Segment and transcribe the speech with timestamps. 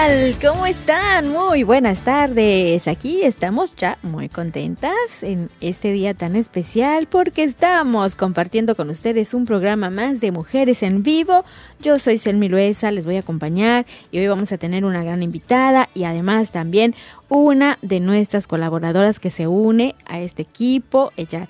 [0.00, 0.34] tal?
[0.40, 1.28] ¿Cómo están?
[1.28, 2.88] Muy buenas tardes.
[2.88, 9.34] Aquí estamos ya muy contentas en este día tan especial porque estamos compartiendo con ustedes
[9.34, 11.44] un programa más de Mujeres en Vivo.
[11.82, 15.22] Yo soy Selmi Luesa, les voy a acompañar y hoy vamos a tener una gran
[15.22, 16.94] invitada y además también
[17.28, 21.12] una de nuestras colaboradoras que se une a este equipo.
[21.18, 21.46] Ella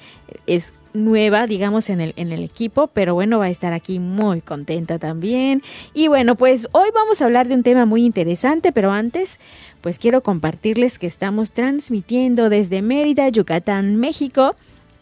[0.47, 4.41] es nueva, digamos, en el, en el equipo, pero bueno, va a estar aquí muy
[4.41, 5.63] contenta también.
[5.95, 9.39] Y bueno, pues hoy vamos a hablar de un tema muy interesante, pero antes,
[9.81, 14.55] pues quiero compartirles que estamos transmitiendo desde Mérida, Yucatán, México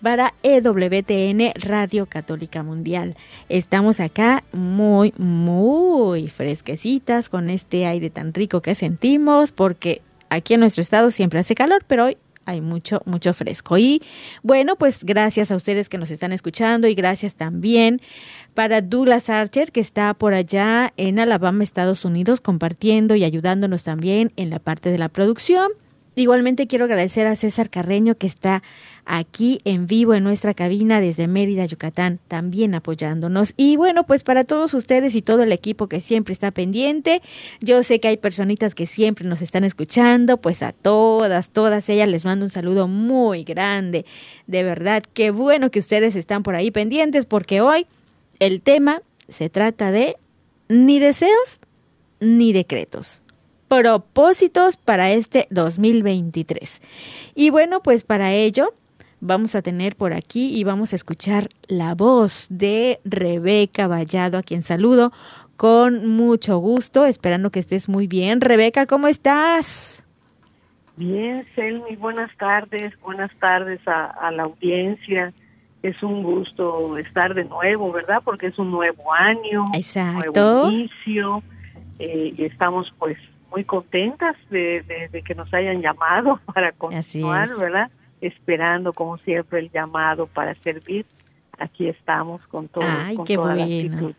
[0.03, 3.17] para EWTN Radio Católica Mundial.
[3.49, 10.61] Estamos acá muy, muy fresquecitas con este aire tan rico que sentimos porque aquí en
[10.61, 12.17] nuestro estado siempre hace calor, pero hoy
[12.49, 13.77] hay mucho, mucho fresco.
[13.77, 14.03] Y
[14.43, 18.01] bueno, pues gracias a ustedes que nos están escuchando y gracias también
[18.55, 24.33] para Douglas Archer, que está por allá en Alabama, Estados Unidos, compartiendo y ayudándonos también
[24.37, 25.69] en la parte de la producción.
[26.19, 28.65] Igualmente quiero agradecer a César Carreño que está
[29.05, 33.55] aquí en vivo en nuestra cabina desde Mérida, Yucatán, también apoyándonos.
[33.57, 37.23] Y bueno, pues para todos ustedes y todo el equipo que siempre está pendiente,
[37.61, 42.09] yo sé que hay personitas que siempre nos están escuchando, pues a todas, todas ellas
[42.09, 44.05] les mando un saludo muy grande.
[44.49, 47.87] De verdad, qué bueno que ustedes están por ahí pendientes porque hoy
[48.41, 50.17] el tema se trata de
[50.69, 51.61] ni deseos
[52.19, 53.23] ni decretos
[53.69, 56.81] propósitos para este 2023.
[57.35, 58.73] Y bueno, pues para ello
[59.21, 64.43] vamos a tener por aquí y vamos a escuchar la voz de Rebeca Vallado, a
[64.43, 65.13] quien saludo
[65.57, 68.41] con mucho gusto, esperando que estés muy bien.
[68.41, 70.05] Rebeca, ¿cómo estás?
[70.97, 75.33] Bien, Selmi, buenas tardes, buenas tardes a, a la audiencia.
[75.83, 78.21] Es un gusto estar de nuevo, ¿verdad?
[78.25, 80.41] Porque es un nuevo año, Exacto.
[80.41, 81.43] nuevo inicio,
[81.99, 83.17] eh, y estamos pues
[83.51, 87.91] muy contentas de, de, de, que nos hayan llamado para continuar, ¿verdad?
[88.21, 91.07] Esperando, como siempre, el llamado para servir.
[91.59, 92.85] Aquí estamos con todo.
[92.87, 93.67] Ay, con qué toda bueno.
[93.67, 94.15] La actitud.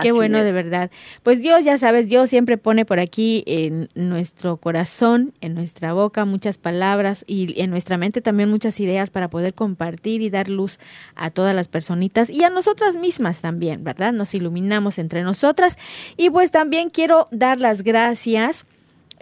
[0.00, 0.44] Qué bueno, es.
[0.44, 0.90] de verdad.
[1.22, 6.24] Pues Dios, ya sabes, Dios siempre pone por aquí en nuestro corazón, en nuestra boca,
[6.24, 10.78] muchas palabras y en nuestra mente también muchas ideas para poder compartir y dar luz
[11.14, 14.12] a todas las personitas y a nosotras mismas también, ¿verdad?
[14.12, 15.76] Nos iluminamos entre nosotras.
[16.16, 18.64] Y pues también quiero dar las gracias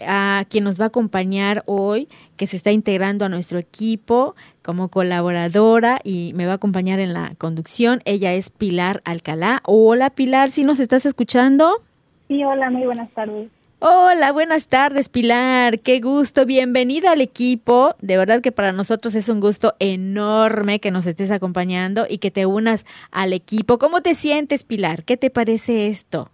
[0.06, 4.88] a quien nos va a acompañar hoy, que se está integrando a nuestro equipo como
[4.88, 8.00] colaboradora y me va a acompañar en la conducción.
[8.04, 9.62] Ella es Pilar Alcalá.
[9.64, 11.82] Hola Pilar, ¿sí nos estás escuchando?
[12.28, 13.48] Sí, hola, muy buenas tardes.
[13.80, 17.94] Hola, buenas tardes Pilar, qué gusto, bienvenida al equipo.
[18.00, 22.32] De verdad que para nosotros es un gusto enorme que nos estés acompañando y que
[22.32, 23.78] te unas al equipo.
[23.78, 25.04] ¿Cómo te sientes Pilar?
[25.04, 26.30] ¿Qué te parece esto?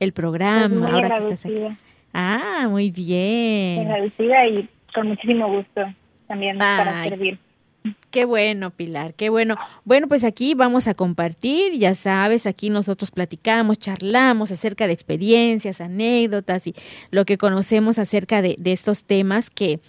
[0.00, 1.76] El programa, Pues muy ahora que estás aquí.
[2.12, 3.80] Ah, muy bien.
[3.80, 5.82] agradecida y con muchísimo gusto
[6.26, 7.38] también para servir.
[8.10, 9.56] Qué bueno, Pilar, qué bueno.
[9.84, 15.80] Bueno, pues aquí vamos a compartir, ya sabes, aquí nosotros platicamos, charlamos acerca de experiencias,
[15.80, 16.74] anécdotas y
[17.10, 19.80] lo que conocemos acerca de, de estos temas que,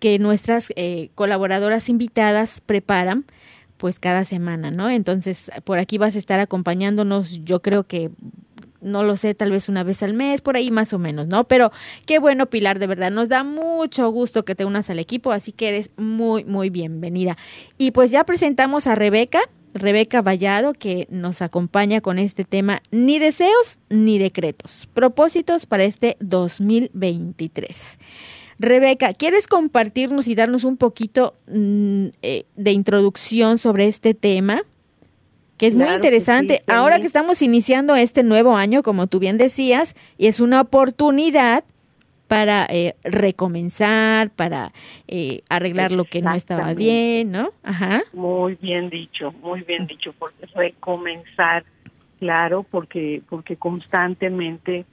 [0.00, 3.24] que nuestras eh, colaboradoras invitadas preparan
[3.76, 4.90] pues cada semana, ¿no?
[4.90, 8.10] Entonces, por aquí vas a estar acompañándonos, yo creo que
[8.80, 11.44] no lo sé, tal vez una vez al mes, por ahí más o menos, ¿no?
[11.44, 11.72] Pero
[12.06, 15.52] qué bueno, Pilar, de verdad, nos da mucho gusto que te unas al equipo, así
[15.52, 17.36] que eres muy, muy bienvenida.
[17.76, 19.40] Y pues ya presentamos a Rebeca,
[19.74, 26.16] Rebeca Vallado, que nos acompaña con este tema, ni deseos ni decretos, propósitos para este
[26.20, 27.98] 2023.
[28.58, 34.62] Rebeca, ¿quieres compartirnos y darnos un poquito mm, eh, de introducción sobre este tema?
[35.58, 36.62] Que es muy interesante.
[36.66, 41.64] Ahora que estamos iniciando este nuevo año, como tú bien decías, y es una oportunidad
[42.28, 44.72] para eh, recomenzar, para
[45.08, 47.50] eh, arreglar lo que no estaba bien, ¿no?
[47.62, 48.02] Ajá.
[48.12, 51.64] Muy bien dicho, muy bien dicho, porque recomenzar,
[52.20, 54.84] claro, porque porque constantemente,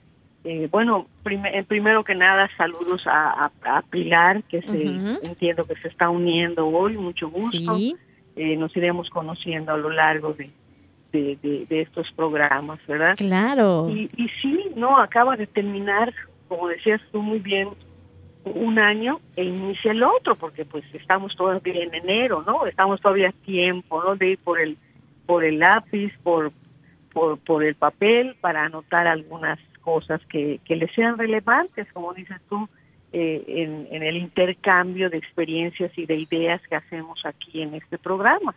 [0.44, 3.52] eh, bueno, primero que nada saludos a,
[3.90, 4.82] Pilar, que se,
[5.22, 7.76] entiendo que se está uniendo hoy, mucho gusto.
[8.36, 10.50] Nos iremos conociendo a lo largo de,
[11.12, 13.16] de, estos programas, ¿verdad?
[13.16, 13.88] Claro.
[13.88, 16.12] Y, y sí, no, acaba de terminar
[16.48, 17.68] como decías tú muy bien,
[18.44, 22.66] un año e inicia el otro, porque pues estamos todavía en enero, ¿no?
[22.66, 24.14] Estamos todavía a tiempo, ¿no?
[24.14, 24.78] De ir por el,
[25.26, 26.52] por el lápiz, por,
[27.12, 32.40] por, por el papel, para anotar algunas cosas que, que le sean relevantes, como dices
[32.48, 32.68] tú,
[33.12, 37.98] eh, en, en, el intercambio de experiencias y de ideas que hacemos aquí en este
[37.98, 38.54] programa.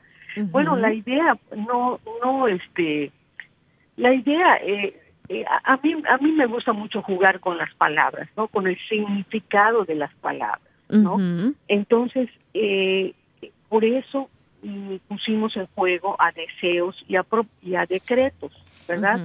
[0.52, 3.12] Bueno, la idea, no, no, este,
[3.98, 4.96] la idea, eh,
[5.28, 8.48] eh, a, mí a mí me gusta mucho jugar con las palabras, ¿no?
[8.48, 11.18] Con el significado de las palabras, ¿no?
[11.68, 13.14] Entonces, eh,
[13.68, 14.30] por eso
[14.64, 17.26] mm, pusimos en juego a deseos y a,
[17.62, 18.54] y a decretos,
[18.88, 19.20] ¿verdad?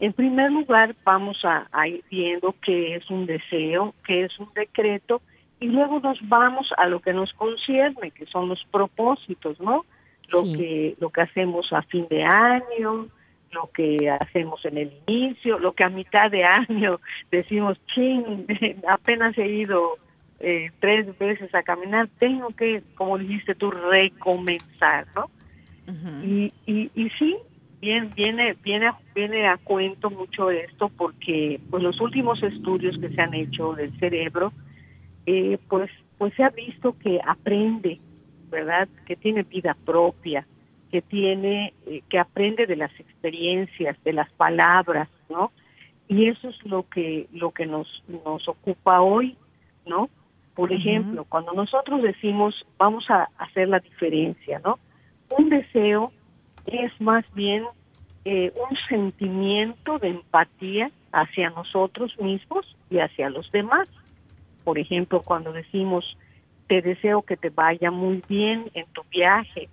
[0.00, 5.20] En primer lugar, vamos a, ir viendo qué es un deseo, qué es un decreto,
[5.60, 9.84] y luego nos vamos a lo que nos concierne, que son los propósitos, ¿no?
[10.30, 13.08] Lo que lo que hacemos a fin de año,
[13.50, 16.92] lo que hacemos en el inicio, lo que a mitad de año
[17.32, 18.46] decimos, ching,
[18.88, 19.96] apenas he ido
[20.38, 25.30] eh, tres veces a caminar, tengo que, como dijiste tú, recomenzar, ¿no?
[26.22, 27.38] y, y, y sí,
[27.80, 33.20] bien, viene, viene, viene a cuento mucho esto porque pues los últimos estudios que se
[33.20, 34.52] han hecho del cerebro,
[35.26, 38.00] eh, pues, pues se ha visto que aprende,
[38.50, 38.88] ¿verdad?
[39.06, 40.46] Que tiene vida propia,
[40.90, 45.52] que tiene, eh, que aprende de las experiencias, de las palabras, ¿no?
[46.08, 49.36] Y eso es lo que, lo que nos, nos ocupa hoy,
[49.86, 50.08] ¿no?
[50.54, 54.80] Por ejemplo, cuando nosotros decimos vamos a hacer la diferencia, ¿no?
[55.30, 56.10] Un deseo
[56.70, 57.64] es más bien
[58.24, 63.88] eh, un sentimiento de empatía hacia nosotros mismos y hacia los demás.
[64.64, 66.16] Por ejemplo, cuando decimos
[66.66, 69.70] te deseo que te vaya muy bien en tu viaje,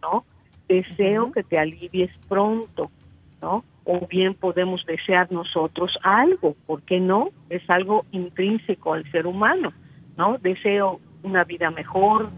[0.00, 0.24] ¿no?
[0.68, 2.90] deseo que te alivies pronto,
[3.40, 3.64] ¿no?
[3.84, 7.30] O bien podemos desear nosotros algo, ¿por qué no?
[7.48, 9.72] Es algo intrínseco al ser humano,
[10.16, 10.36] ¿no?
[10.38, 12.30] Deseo una vida mejor,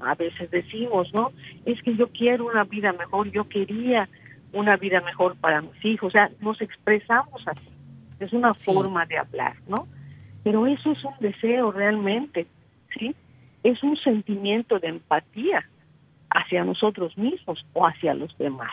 [0.00, 1.32] a veces decimos, ¿no?
[1.64, 4.08] Es que yo quiero una vida mejor, yo quería
[4.52, 7.68] una vida mejor para mis hijos, o sea, nos expresamos así,
[8.18, 9.86] es una forma de hablar, ¿no?
[10.42, 12.46] Pero eso es un deseo realmente,
[12.98, 13.14] ¿sí?
[13.62, 15.64] Es un sentimiento de empatía,
[16.30, 18.72] hacia nosotros mismos o hacia los demás.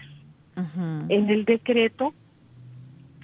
[1.10, 2.14] En el decreto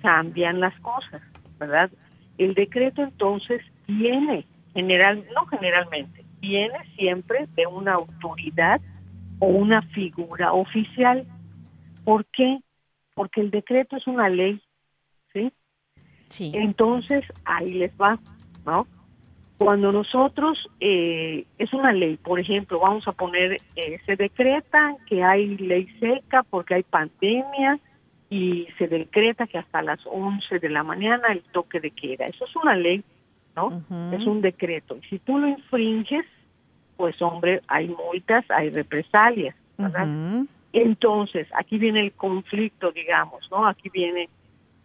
[0.02, 1.22] cambian las cosas,
[1.60, 1.90] ¿verdad?
[2.38, 8.82] El decreto entonces viene, general, no generalmente, viene siempre de una autoridad
[9.40, 11.26] o una figura oficial.
[12.04, 12.60] ¿Por qué?
[13.16, 14.62] Porque el decreto es una ley,
[15.32, 15.54] ¿sí?
[16.28, 16.52] Sí.
[16.54, 18.20] Entonces, ahí les va,
[18.66, 18.86] ¿no?
[19.58, 25.24] Cuando nosotros, eh, es una ley, por ejemplo, vamos a poner, eh, se decreta que
[25.24, 27.80] hay ley seca porque hay pandemia
[28.30, 32.26] y se decreta que hasta las 11 de la mañana el toque de queda.
[32.26, 33.02] Eso es una ley,
[33.56, 33.84] ¿no?
[34.12, 34.98] Es un decreto.
[34.98, 36.26] Y si tú lo infringes,
[36.98, 40.46] pues hombre, hay multas, hay represalias, ¿verdad?
[40.72, 43.68] Entonces, aquí viene el conflicto, digamos, ¿no?
[43.68, 44.30] Aquí viene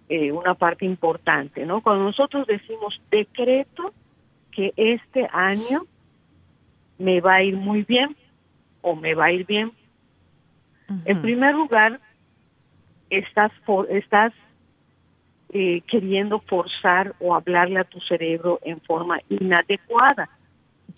[0.08, 1.80] eh, una parte importante, ¿no?
[1.80, 3.92] Cuando nosotros decimos decreto,
[4.58, 5.82] que este año
[6.98, 8.16] me va a ir muy bien
[8.82, 9.72] o me va a ir bien.
[11.04, 12.00] En primer lugar,
[13.08, 13.52] estás,
[13.90, 14.32] estás
[15.50, 20.28] eh, queriendo forzar o hablarle a tu cerebro en forma inadecuada.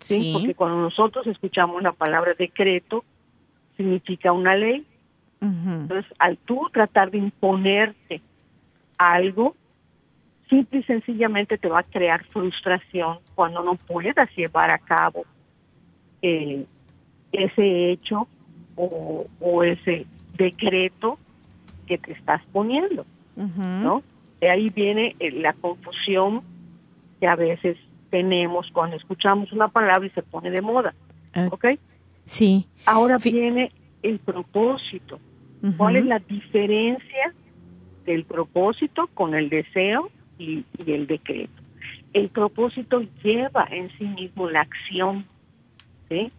[0.05, 0.33] ¿sí?
[0.33, 3.05] Porque cuando nosotros escuchamos la palabra decreto,
[3.77, 4.85] significa una ley.
[5.41, 8.21] Entonces, al tú tratar de imponerte
[8.99, 9.55] algo,
[10.51, 15.25] simple y sencillamente te va a crear frustración cuando no puedas llevar a cabo
[16.21, 16.67] eh,
[17.33, 18.29] ese hecho
[18.77, 21.19] o, ese decreto
[21.87, 24.03] que te estás poniendo, ¿no?
[24.41, 26.43] De ahí viene eh, la confusión
[27.21, 27.77] que a veces
[28.11, 30.95] tenemos cuando escuchamos una palabra y se pone de moda,
[31.35, 31.67] ah, ¿ok?
[32.25, 32.67] Sí.
[32.87, 35.19] Ahora viene el propósito.
[35.77, 37.35] ¿Cuál es la diferencia
[38.07, 41.63] del propósito con el deseo y, el decreto.
[42.13, 45.27] El propósito lleva en sí mismo la acción,
[46.09, 46.33] ¿sí?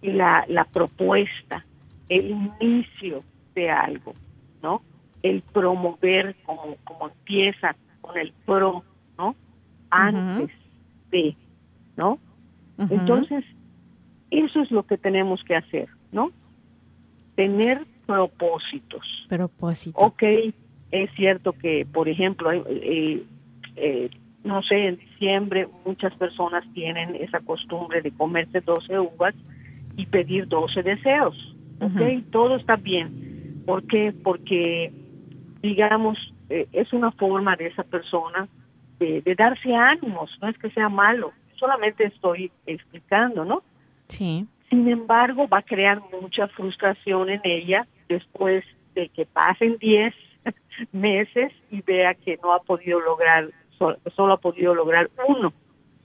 [0.00, 1.66] la, la propuesta,
[2.08, 3.22] el inicio
[3.54, 4.14] de algo,
[4.62, 4.82] ¿no?
[5.22, 8.84] El promover como, como empieza con el pro,
[9.18, 9.36] ¿no?
[9.90, 10.50] Antes
[11.10, 11.36] de,
[11.96, 12.18] ¿no?
[12.78, 13.44] Entonces,
[14.30, 16.30] eso es lo que tenemos que hacer, ¿no?
[17.34, 19.02] Tener propósitos.
[19.28, 20.02] Propósitos.
[20.02, 20.22] Ok,
[20.90, 23.22] es cierto que, por ejemplo, eh,
[23.76, 24.10] eh,
[24.44, 29.34] no sé, en diciembre muchas personas tienen esa costumbre de comerse 12 uvas
[29.96, 31.36] y pedir 12 deseos.
[31.80, 33.62] Ok, todo está bien.
[33.66, 34.12] ¿Por qué?
[34.22, 34.92] Porque,
[35.62, 38.48] digamos, eh, es una forma de esa persona
[38.98, 43.62] de, de darse ánimos, no es que sea malo, solamente estoy explicando, ¿no?
[44.08, 44.46] Sí.
[44.68, 48.64] Sin embargo, va a crear mucha frustración en ella después
[48.94, 50.14] de que pasen 10
[50.92, 55.52] meses y vea que no ha podido lograr, solo, ha podido lograr uno,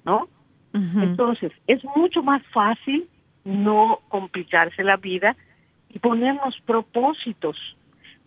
[0.04, 0.28] ¿no?
[0.74, 3.08] Entonces, es mucho más fácil
[3.46, 5.38] no complicarse la vida
[5.90, 7.58] y ponernos propósitos.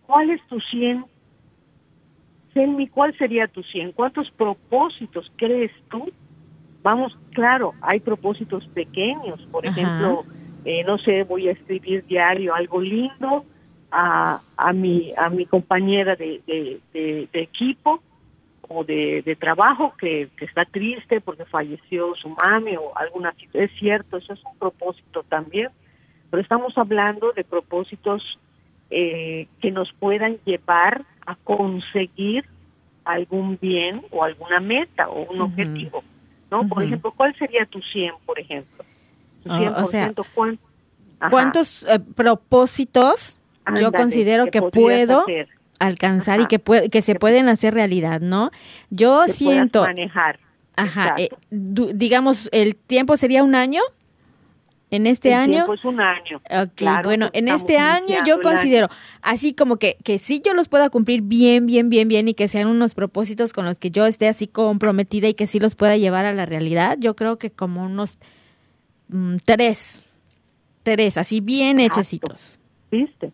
[0.07, 1.05] ¿Cuál es tu 100?
[2.53, 3.91] Selmi, ¿cuál sería tu 100?
[3.91, 6.11] ¿Cuántos propósitos crees tú?
[6.81, 10.23] Vamos, claro, hay propósitos pequeños, por ejemplo,
[10.65, 13.45] eh, no sé, voy a escribir diario algo lindo
[13.91, 18.01] a, a, mi, a mi compañera de, de, equipo
[18.67, 23.71] o de, de trabajo que, que, está triste porque falleció su mami o alguna es
[23.79, 25.69] cierto, eso es un propósito también,
[26.29, 28.37] pero estamos hablando de propósitos
[28.91, 32.43] eh, que nos puedan llevar a conseguir
[33.05, 36.03] algún bien o alguna meta o un objetivo,
[36.49, 36.67] ¿no?
[36.67, 38.83] Por ejemplo, ¿cuál sería tu 100, por ejemplo?
[39.43, 40.11] Tu 100%, o sea,
[41.29, 43.35] ¿cuántos eh, propósitos
[43.79, 45.23] yo considero que, puedo
[45.77, 46.59] alcanzar y que
[46.89, 48.49] que se pueden hacer realidad, ¿no?
[48.89, 50.39] Yo siento manejar.
[50.75, 53.81] Ajá, eh, digamos el tiempo sería un año.
[54.91, 55.53] En este año.
[55.53, 56.41] Tiempo es un año.
[56.49, 58.87] Ok, bueno, en este año yo considero,
[59.21, 62.47] así como que, que sí yo los pueda cumplir bien, bien, bien, bien y que
[62.47, 65.95] sean unos propósitos con los que yo esté así comprometida y que sí los pueda
[65.97, 68.17] llevar a la realidad, yo creo que como unos
[69.09, 70.11] mm, tres,
[70.81, 72.59] tres, así bien hechecitos.
[72.89, 73.31] ¿Viste?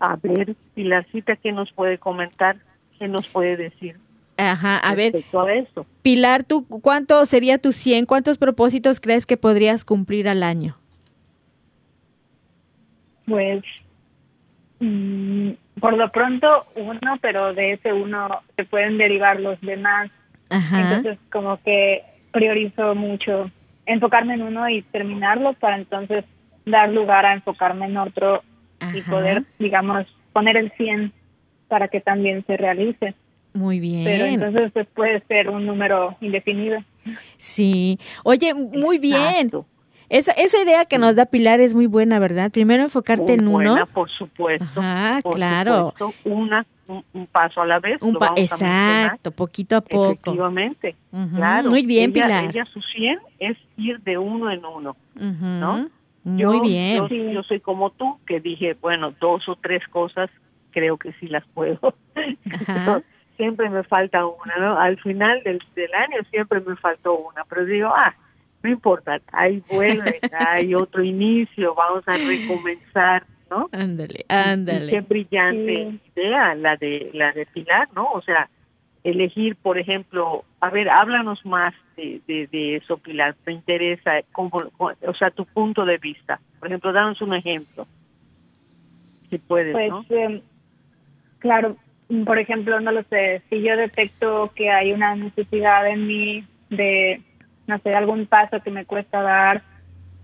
[0.00, 2.56] A ver, Pilarcita, ¿qué nos puede comentar?
[2.98, 3.98] ¿Qué nos puede decir?
[4.50, 5.12] Ajá, a ver.
[6.02, 8.06] Pilar, ¿tú cuánto sería tu 100?
[8.06, 10.76] ¿Cuántos propósitos crees que podrías cumplir al año?
[13.26, 13.62] Pues,
[14.80, 20.10] mm, por lo pronto uno, pero de ese uno se pueden derivar los demás.
[20.50, 20.80] Ajá.
[20.80, 23.48] Entonces, como que priorizo mucho
[23.86, 26.24] enfocarme en uno y terminarlo para entonces
[26.66, 28.42] dar lugar a enfocarme en otro
[28.92, 31.12] y poder, digamos, poner el 100
[31.68, 33.14] para que también se realice.
[33.54, 34.04] Muy bien.
[34.04, 36.78] Pero entonces pues, puede ser un número indefinido.
[37.36, 37.98] Sí.
[38.24, 39.50] Oye, muy bien.
[40.08, 42.50] Esa, esa idea que nos da Pilar es muy buena, ¿verdad?
[42.50, 43.86] Primero enfocarte en uno.
[43.94, 44.66] por supuesto.
[44.76, 45.94] Ah, claro.
[46.24, 48.00] una, un, paso a la vez.
[48.02, 50.12] Un exacto, poquito a poco.
[50.12, 50.96] Efectivamente.
[51.34, 51.70] claro.
[51.70, 52.44] Muy bien, Pilar.
[52.44, 55.88] Ella, su 100 es ir de uno en uno, ¿no?
[56.24, 57.08] Muy bien.
[57.32, 60.30] Yo, soy como tú, que dije, bueno, dos o tres cosas
[60.70, 61.94] creo que sí las puedo.
[63.36, 64.78] siempre me falta una, ¿no?
[64.78, 68.14] Al final del, del año siempre me faltó una, pero digo, ah,
[68.62, 73.68] no importa, ahí vuelve, hay otro inicio, vamos a recomenzar, ¿no?
[73.72, 74.90] Ándale, ándale.
[74.90, 78.04] qué brillante idea la de la de Pilar, ¿no?
[78.04, 78.48] O sea,
[79.04, 85.30] elegir, por ejemplo, a ver, háblanos más de, de, eso, Pilar, te interesa, o sea,
[85.30, 86.40] tu punto de vista.
[86.60, 87.86] Por ejemplo, danos un ejemplo,
[89.28, 90.40] si puedes, pues, em,
[91.40, 91.76] claro,
[92.26, 97.20] por ejemplo, no lo sé, si yo detecto que hay una necesidad en mí de,
[97.66, 99.62] no sé, algún paso que me cuesta dar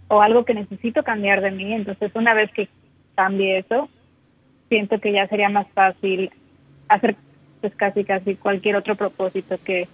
[0.08, 2.68] o algo que necesito cambiar de mí, entonces una vez que
[3.14, 3.88] cambie eso,
[4.68, 6.30] siento que ya sería más fácil
[6.88, 7.16] hacer
[7.60, 9.88] pues casi casi cualquier otro propósito que,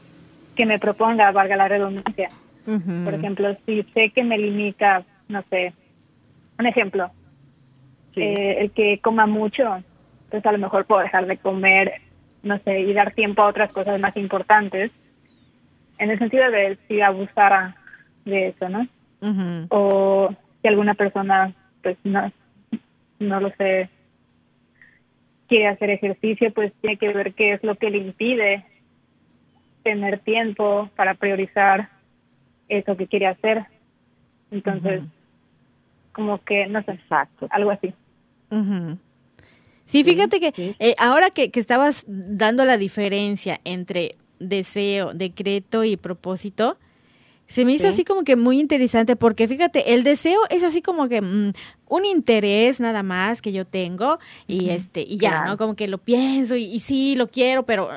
[0.55, 2.31] que me proponga, valga la redundancia.
[2.65, 5.75] Por ejemplo, si sé que me limita, no sé,
[6.59, 7.11] un ejemplo,
[8.17, 9.83] eh, el que coma mucho,
[10.35, 11.93] pues a lo mejor puedo dejar de comer,
[12.43, 14.91] no sé, y dar tiempo a otras cosas más importantes,
[15.99, 17.77] en el sentido de si abusara
[18.25, 18.89] de eso, ¿no?
[19.69, 22.33] O si alguna persona, pues no,
[23.21, 23.89] no lo sé,
[25.47, 28.67] quiere hacer ejercicio, pues tiene que ver qué es lo que le impide
[29.85, 31.91] tener tiempo para priorizar
[32.69, 33.67] eso que quiere hacer.
[34.51, 35.05] Entonces,
[36.11, 37.47] como que, no sé, Exacto.
[37.51, 37.95] algo así.
[39.85, 45.97] Sí, fíjate que eh, ahora que, que estabas dando la diferencia entre deseo, decreto y
[45.97, 46.79] propósito,
[47.47, 51.09] se me hizo así como que muy interesante porque fíjate, el deseo es así como
[51.09, 51.53] que mm,
[51.89, 55.59] un interés nada más que yo tengo y este y ya, ¿no?
[55.59, 57.91] Como que lo pienso y, sí, lo quiero, pero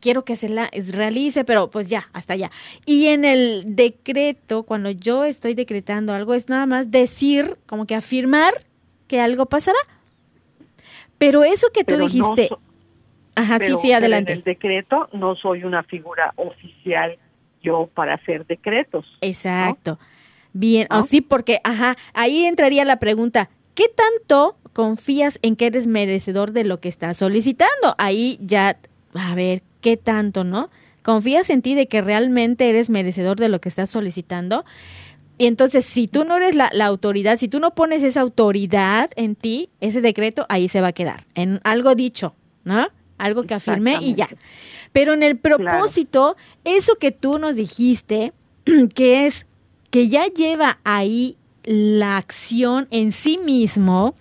[0.00, 2.50] quiero que se la realice, pero pues ya, hasta allá.
[2.86, 7.94] Y en el decreto, cuando yo estoy decretando algo, es nada más decir, como que
[7.94, 8.52] afirmar
[9.06, 9.78] que algo pasará.
[11.24, 12.50] Pero eso que tú dijiste...
[13.36, 14.32] Ajá, sí, sí, adelante.
[14.32, 17.18] en el decreto no soy una figura oficial
[17.62, 19.06] yo para hacer decretos.
[19.22, 19.98] Exacto.
[20.52, 25.88] Bien, o sí, porque, ajá, ahí entraría la pregunta, ¿qué tanto confías en que eres
[25.88, 27.96] merecedor de lo que estás solicitando?
[27.98, 28.76] Ahí ya,
[29.14, 30.70] a ver, ¿qué tanto, no?
[31.02, 34.64] ¿Confías en ti de que realmente eres merecedor de lo que estás solicitando?
[35.36, 39.34] Y entonces, si tú no eres la, autoridad, si tú no pones esa autoridad en
[39.34, 42.86] ti, ese decreto ahí se va a quedar, en algo dicho, ¿no?
[43.18, 44.28] Algo que afirmé y ya.
[44.92, 48.32] Pero en el propósito, eso que tú nos dijiste,
[48.94, 49.46] que es
[49.90, 54.14] que ya lleva ahí la acción en sí mismo,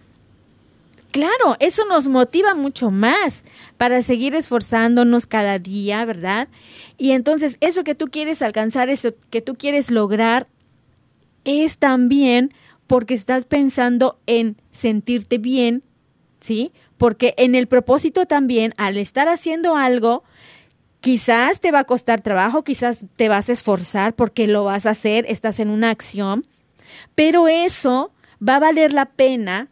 [1.11, 3.43] claro, eso nos motiva mucho más
[3.77, 6.47] para seguir esforzándonos cada día, ¿verdad?
[6.97, 10.47] Y entonces eso que tú quieres alcanzar, eso que tú quieres lograr,
[11.45, 12.53] es también
[12.87, 15.83] porque estás pensando en sentirte bien,
[16.39, 16.71] ¿sí?
[16.97, 20.23] Porque en el propósito también, al estar haciendo algo,
[21.03, 24.91] Quizás te va a costar trabajo, quizás te vas a esforzar porque lo vas a
[24.91, 26.45] hacer, estás en una acción,
[27.13, 29.67] pero eso va a valer la pena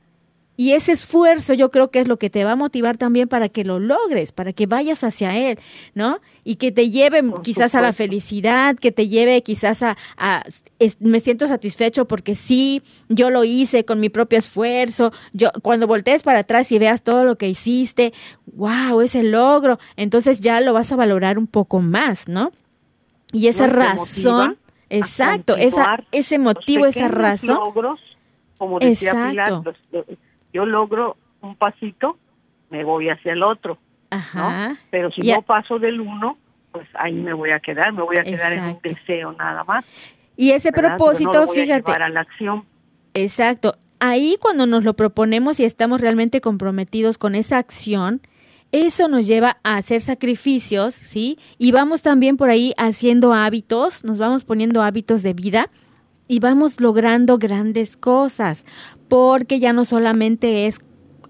[0.61, 3.49] y ese esfuerzo yo creo que es lo que te va a motivar también para
[3.49, 5.57] que lo logres, para que vayas hacia él,
[5.95, 6.19] ¿no?
[6.43, 9.97] Y que te lleve quizás a la felicidad, que te lleve quizás a,
[10.99, 15.11] me siento satisfecho porque sí, yo lo hice con mi propio esfuerzo.
[15.33, 18.13] Yo cuando voltees para atrás y veas todo lo que hiciste,
[18.53, 22.51] wow, ese logro, entonces ya lo vas a valorar un poco más, ¿no?
[23.33, 24.59] Y esa razón,
[24.91, 27.55] exacto, esa ese motivo, esa razón.
[27.55, 27.99] Logros,
[28.59, 29.63] como decía exacto
[30.53, 32.17] yo logro un pasito,
[32.69, 33.77] me voy hacia el otro.
[34.09, 34.77] Ajá.
[34.89, 36.37] Pero si no paso del uno,
[36.71, 39.85] pues ahí me voy a quedar, me voy a quedar en un deseo nada más.
[40.35, 41.91] Y ese propósito, fíjate.
[41.91, 42.65] A la acción.
[43.13, 43.75] Exacto.
[43.99, 48.21] Ahí cuando nos lo proponemos y estamos realmente comprometidos con esa acción,
[48.71, 51.37] eso nos lleva a hacer sacrificios, ¿sí?
[51.57, 55.69] Y vamos también por ahí haciendo hábitos, nos vamos poniendo hábitos de vida
[56.27, 58.65] y vamos logrando grandes cosas
[59.07, 60.79] porque ya no solamente es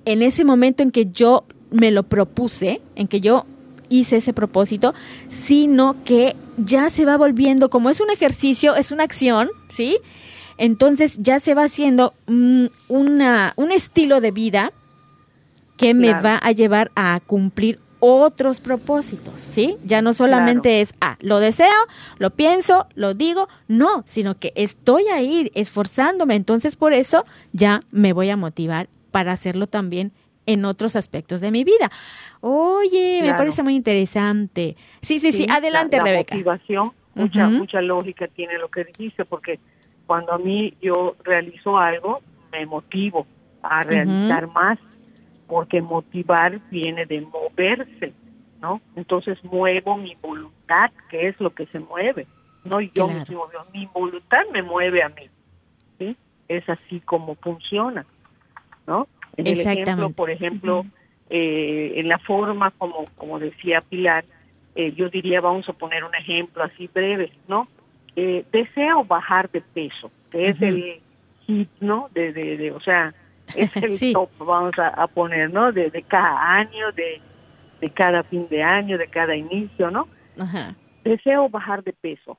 [0.05, 3.45] en ese momento en que yo me lo propuse, en que yo
[3.89, 4.93] hice ese propósito,
[5.27, 9.97] sino que ya se va volviendo, como es un ejercicio, es una acción, ¿sí?
[10.57, 12.13] Entonces ya se va haciendo
[12.87, 14.71] una, un estilo de vida
[15.77, 19.77] que me va a llevar a cumplir otros propósitos, ¿sí?
[19.85, 21.69] Ya no solamente es, ah, lo deseo,
[22.17, 28.11] lo pienso, lo digo, no, sino que estoy ahí esforzándome, entonces por eso ya me
[28.11, 30.11] voy a motivar para hacerlo también
[30.47, 31.91] en otros aspectos de mi vida.
[32.41, 34.75] Oye, me parece muy interesante.
[35.03, 36.33] Sí, sí, sí, adelante, la, Rebeca.
[36.33, 39.59] Motivación, mucha, mucha lógica tiene lo que dijiste, porque
[40.07, 43.27] cuando a mí yo realizo algo, me motivo
[43.61, 44.79] a realizar más
[45.51, 48.13] porque motivar viene de moverse,
[48.61, 48.79] ¿no?
[48.95, 52.25] Entonces muevo mi voluntad, que es lo que se mueve,
[52.63, 55.29] no yo mismo, mi voluntad me mueve a mí,
[55.99, 56.15] ¿sí?
[56.47, 58.05] Es así como funciona,
[58.87, 59.09] ¿no?
[59.35, 60.85] En el ejemplo, por ejemplo,
[61.29, 64.23] eh, en la forma como, como decía Pilar,
[64.75, 67.67] eh, yo diría, vamos a poner un ejemplo así breve, ¿no?
[68.15, 71.01] Eh, deseo bajar de peso, que es el
[71.45, 72.07] hit, ¿no?
[72.13, 73.13] De, de, de, o sea,
[73.55, 75.71] es el top, vamos a, poner, ¿no?
[75.71, 77.21] De, cada año, de,
[77.79, 80.07] de cada fin de año, de cada inicio, ¿no?
[81.03, 82.37] Deseo bajar de peso,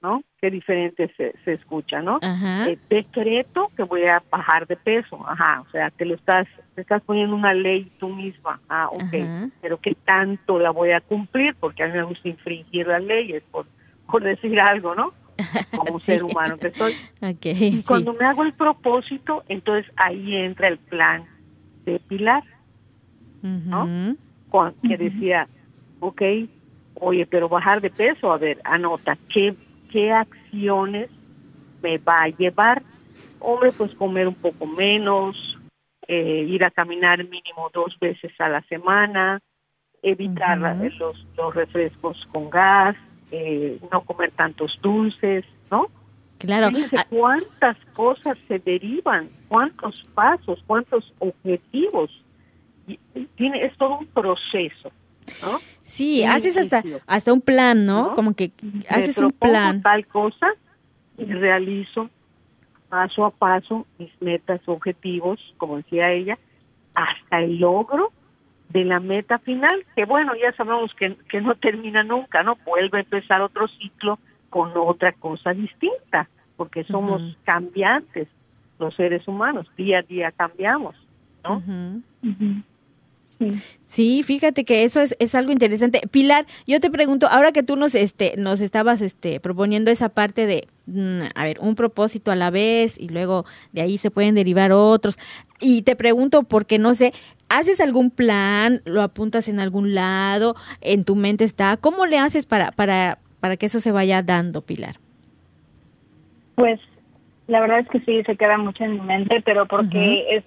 [0.00, 0.22] ¿no?
[0.40, 2.18] Qué diferente se, se escucha, ¿no?
[2.22, 6.82] Eh, decreto que voy a bajar de peso, ajá, o sea, te lo estás, te
[6.82, 11.54] estás poniendo una ley tú misma, ah, ok, pero ¿qué tanto la voy a cumplir?
[11.56, 13.66] Porque a mí me gusta infringir las leyes, por,
[14.10, 15.12] por decir algo, ¿no?
[15.76, 16.94] Como ser humano que soy.
[17.42, 21.24] y cuando me hago el propósito, entonces ahí entra el plan
[21.84, 22.44] de Pilar,
[23.42, 24.16] ¿no?
[24.82, 25.48] que decía,
[26.00, 26.22] ok,
[26.94, 29.54] oye, pero bajar de peso, a ver, anota, ¿qué,
[29.90, 31.10] qué acciones
[31.82, 32.82] me va a llevar?
[33.40, 35.36] Hombre, pues comer un poco menos,
[36.08, 39.40] eh, ir a caminar mínimo dos veces a la semana,
[40.02, 42.96] evitar los, los refrescos con gas,
[43.30, 45.88] eh, no comer tantos dulces, ¿no?
[46.38, 46.68] Claro.
[46.96, 52.10] Ah, cuántas cosas se derivan, cuántos pasos, cuántos objetivos.
[53.36, 54.90] Tiene, es todo un proceso,
[55.42, 55.58] ¿no?
[55.82, 58.14] Sí, haces hasta, hasta un plan, ¿no?
[58.14, 58.52] Como que
[58.88, 59.82] haces un plan.
[59.82, 60.46] tal cosa
[61.18, 62.08] y realizo
[62.88, 66.38] paso a paso mis metas, objetivos, como decía ella,
[66.94, 68.12] hasta el logro
[68.70, 72.56] de la meta final, que bueno, ya sabemos que, que no termina nunca, ¿no?
[72.66, 74.18] Vuelve a empezar otro ciclo
[74.50, 78.28] con otra cosa distinta, porque somos cambiantes
[78.78, 80.94] los seres humanos, día a día cambiamos,
[81.44, 81.62] ¿no?
[83.86, 84.22] Sí.
[84.24, 86.00] fíjate que eso es, es, algo interesante.
[86.10, 90.46] Pilar, yo te pregunto, ahora que tú nos, este, nos estabas este, proponiendo esa parte
[90.46, 94.34] de, mm, a ver, un propósito a la vez y luego de ahí se pueden
[94.34, 95.18] derivar otros.
[95.60, 97.12] Y te pregunto, porque no sé,
[97.48, 98.82] ¿haces algún plan?
[98.84, 100.54] ¿Lo apuntas en algún lado?
[100.80, 101.76] ¿En tu mente está?
[101.76, 104.96] ¿Cómo le haces para, para, para que eso se vaya dando, Pilar?
[106.56, 106.80] Pues
[107.46, 110.44] la verdad es que sí, se queda mucho en mi mente, pero porque es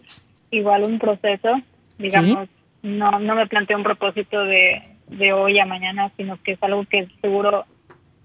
[0.51, 1.49] igual un proceso,
[1.97, 2.49] digamos
[2.83, 6.85] no, no me planteo un propósito de, de hoy a mañana, sino que es algo
[6.85, 7.65] que seguro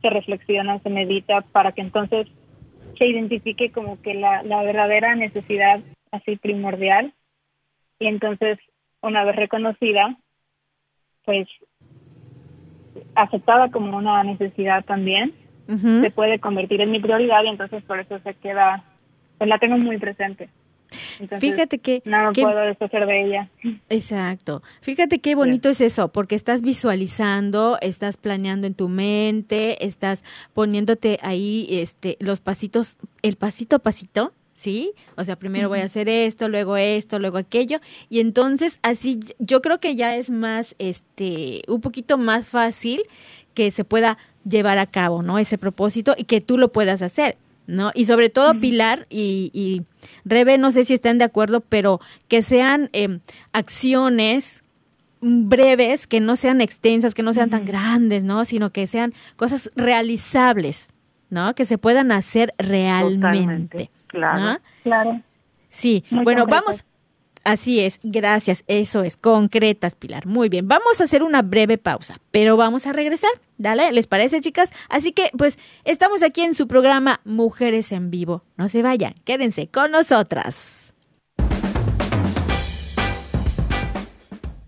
[0.02, 2.26] se reflexiona, se medita para que entonces
[2.98, 7.12] se identifique como que la, la verdadera necesidad así primordial
[7.98, 8.58] y entonces
[9.02, 10.16] una vez reconocida,
[11.24, 11.48] pues
[13.14, 15.34] aceptada como una necesidad también,
[15.66, 18.84] se puede convertir en mi prioridad y entonces por eso se queda,
[19.36, 20.48] pues la tengo muy presente.
[21.40, 22.02] Fíjate que...
[22.04, 23.48] No puedo deshacer de ella.
[23.88, 24.62] Exacto.
[24.80, 31.18] Fíjate qué bonito es eso, porque estás visualizando, estás planeando en tu mente, estás poniéndote
[31.22, 34.92] ahí este, los pasitos, el pasito a pasito, ¿sí?
[35.16, 39.62] O sea, primero voy a hacer esto, luego esto, luego aquello, y entonces así yo
[39.62, 43.02] creo que ya es más, este, un poquito más fácil
[43.54, 45.38] que se pueda llevar a cabo, ¿no?
[45.38, 47.36] Ese propósito y que tú lo puedas hacer.
[47.66, 47.90] ¿no?
[47.94, 49.82] Y sobre todo Pilar y, y,
[50.24, 53.18] Rebe, no sé si están de acuerdo, pero que sean em,
[53.52, 54.62] acciones
[55.20, 58.44] breves, que no sean extensas, que no sean tan grandes, ¿no?
[58.44, 60.86] Sino que sean cosas realizables,
[61.30, 61.54] ¿no?
[61.54, 63.90] Que se puedan hacer realmente.
[64.16, 64.60] Claro.
[64.82, 65.22] Claro.
[65.68, 66.84] Sí, bueno, vamos,
[67.46, 70.26] Así es, gracias, eso es, concretas, Pilar.
[70.26, 73.30] Muy bien, vamos a hacer una breve pausa, pero vamos a regresar.
[73.56, 74.72] Dale, ¿les parece, chicas?
[74.88, 78.42] Así que, pues, estamos aquí en su programa Mujeres en Vivo.
[78.56, 80.92] No se vayan, quédense con nosotras.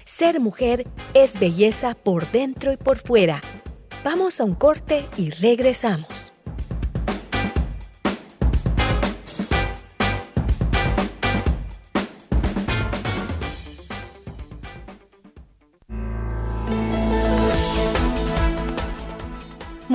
[0.04, 3.42] Ser mujer es belleza por dentro y por fuera.
[4.04, 6.32] Vamos a un corte y regresamos.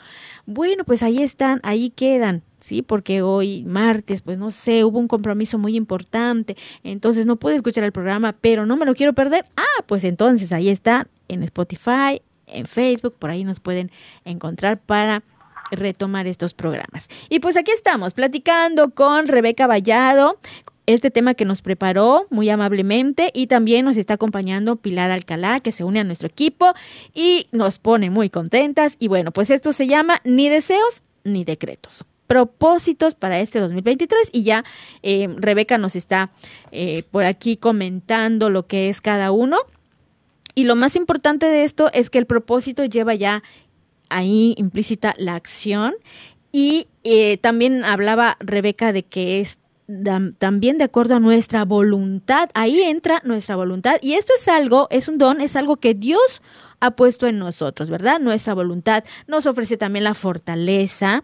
[0.45, 2.43] bueno, pues ahí están, ahí quedan.
[2.60, 7.55] Sí, porque hoy martes, pues no sé, hubo un compromiso muy importante, entonces no pude
[7.55, 9.45] escuchar el programa, pero no me lo quiero perder.
[9.55, 13.91] Ah, pues entonces ahí está en Spotify, en Facebook, por ahí nos pueden
[14.25, 15.23] encontrar para
[15.71, 17.10] retomar estos programas.
[17.29, 20.39] Y pues aquí estamos, platicando con Rebeca Vallado,
[20.93, 25.71] este tema que nos preparó muy amablemente y también nos está acompañando Pilar Alcalá, que
[25.71, 26.73] se une a nuestro equipo
[27.13, 28.95] y nos pone muy contentas.
[28.97, 32.05] Y bueno, pues esto se llama Ni deseos ni decretos.
[32.25, 34.63] propósitos para este 2023 y ya
[35.01, 36.32] eh, Rebeca nos está
[36.71, 39.58] eh, por aquí comentando lo que es cada uno.
[40.53, 43.43] Y lo más importante de esto es que el propósito lleva ya
[44.10, 45.95] ahí implícita la acción
[46.52, 49.60] y eh, también hablaba Rebeca de que es
[50.38, 52.50] también de acuerdo a nuestra voluntad.
[52.54, 53.95] Ahí entra nuestra voluntad.
[54.02, 56.43] Y esto es algo, es un don, es algo que Dios
[56.80, 58.19] ha puesto en nosotros, ¿verdad?
[58.19, 61.24] Nuestra voluntad nos ofrece también la fortaleza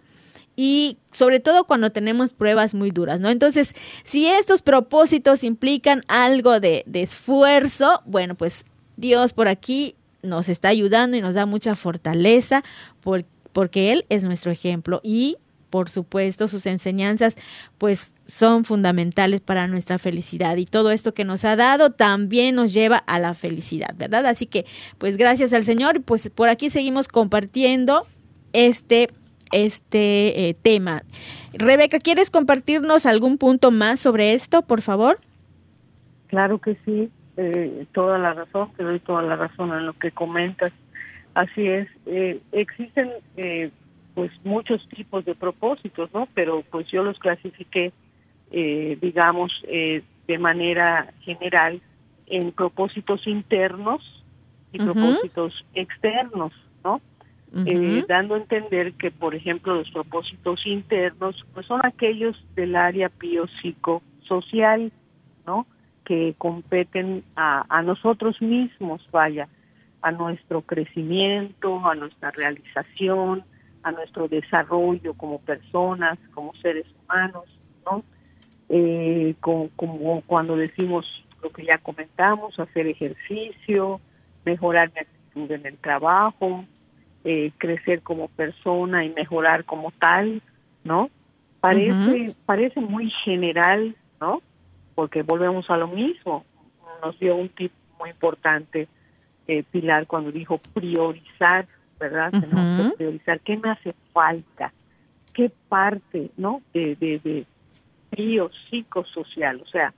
[0.55, 3.29] y sobre todo cuando tenemos pruebas muy duras, ¿no?
[3.29, 8.65] Entonces, si estos propósitos implican algo de, de esfuerzo, bueno, pues
[8.97, 12.63] Dios por aquí nos está ayudando y nos da mucha fortaleza
[13.53, 15.37] porque Él es nuestro ejemplo y
[15.69, 17.35] por supuesto sus enseñanzas
[17.77, 22.73] pues son fundamentales para nuestra felicidad y todo esto que nos ha dado también nos
[22.73, 24.25] lleva a la felicidad, ¿verdad?
[24.25, 24.65] Así que
[24.97, 28.07] pues gracias al Señor, pues por aquí seguimos compartiendo
[28.53, 29.09] este
[29.51, 31.03] este eh, tema.
[31.53, 35.19] Rebeca, ¿quieres compartirnos algún punto más sobre esto, por favor?
[36.27, 37.09] Claro que sí.
[37.37, 40.71] Eh, toda la razón, te doy toda la razón en lo que comentas.
[41.33, 43.71] Así es, eh, existen eh,
[44.13, 46.29] pues muchos tipos de propósitos, ¿no?
[46.33, 47.91] Pero pues yo los clasifiqué,
[48.51, 51.81] digamos, de manera general
[52.27, 54.23] en propósitos internos
[54.71, 57.01] y propósitos externos, ¿no?
[58.07, 64.83] dando a entender que, por ejemplo, los propósitos internos pues son aquellos del área biopsicosocial,
[64.83, 65.04] ¿no?
[66.05, 69.47] Que competen a, a nosotros mismos, vaya,
[70.01, 73.43] a nuestro crecimiento, a nuestra realización,
[73.81, 77.45] a nuestro desarrollo como personas, como seres humanos,
[77.85, 78.03] ¿no?
[78.69, 81.05] Eh, como, como, cuando decimos
[81.41, 83.99] lo que ya comentamos, hacer ejercicio,
[84.43, 86.65] mejorar mi actitud en el trabajo,
[87.23, 90.41] eh, crecer como persona y mejorar como tal,
[90.83, 91.09] ¿no?
[91.61, 94.41] Parece, parece muy general, ¿no?
[94.95, 96.45] Porque volvemos a lo mismo.
[97.03, 98.87] Nos dio un tip muy importante
[99.47, 101.67] eh, Pilar cuando dijo priorizar,
[101.99, 102.31] ¿verdad?
[102.31, 104.73] Tenemos que priorizar qué me hace falta,
[105.33, 106.61] qué parte, ¿no?
[106.73, 107.45] De, de, de
[108.69, 109.93] psicosocial, o sea,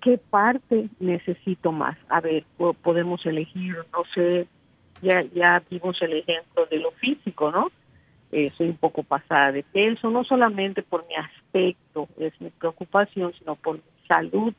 [0.00, 1.98] qué parte necesito más.
[2.08, 2.44] A ver,
[2.82, 4.46] podemos elegir, no sé,
[5.02, 7.70] ya, ya vimos el ejemplo de lo físico, ¿no?
[8.32, 13.32] Eh, soy un poco pasada de peso, no solamente por mi aspecto, es mi preocupación,
[13.38, 14.54] sino por salud,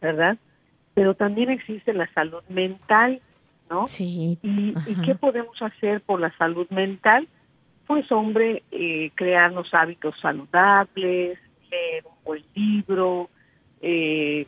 [0.00, 0.36] ¿verdad?
[0.94, 3.20] Pero también existe la salud mental,
[3.70, 3.86] ¿no?
[3.86, 4.38] Sí.
[4.42, 7.28] ¿Y, qué podemos hacer por la salud mental?
[7.86, 11.38] Pues, hombre, eh, crearnos hábitos saludables,
[11.70, 13.28] leer un buen libro,
[13.80, 14.46] eh,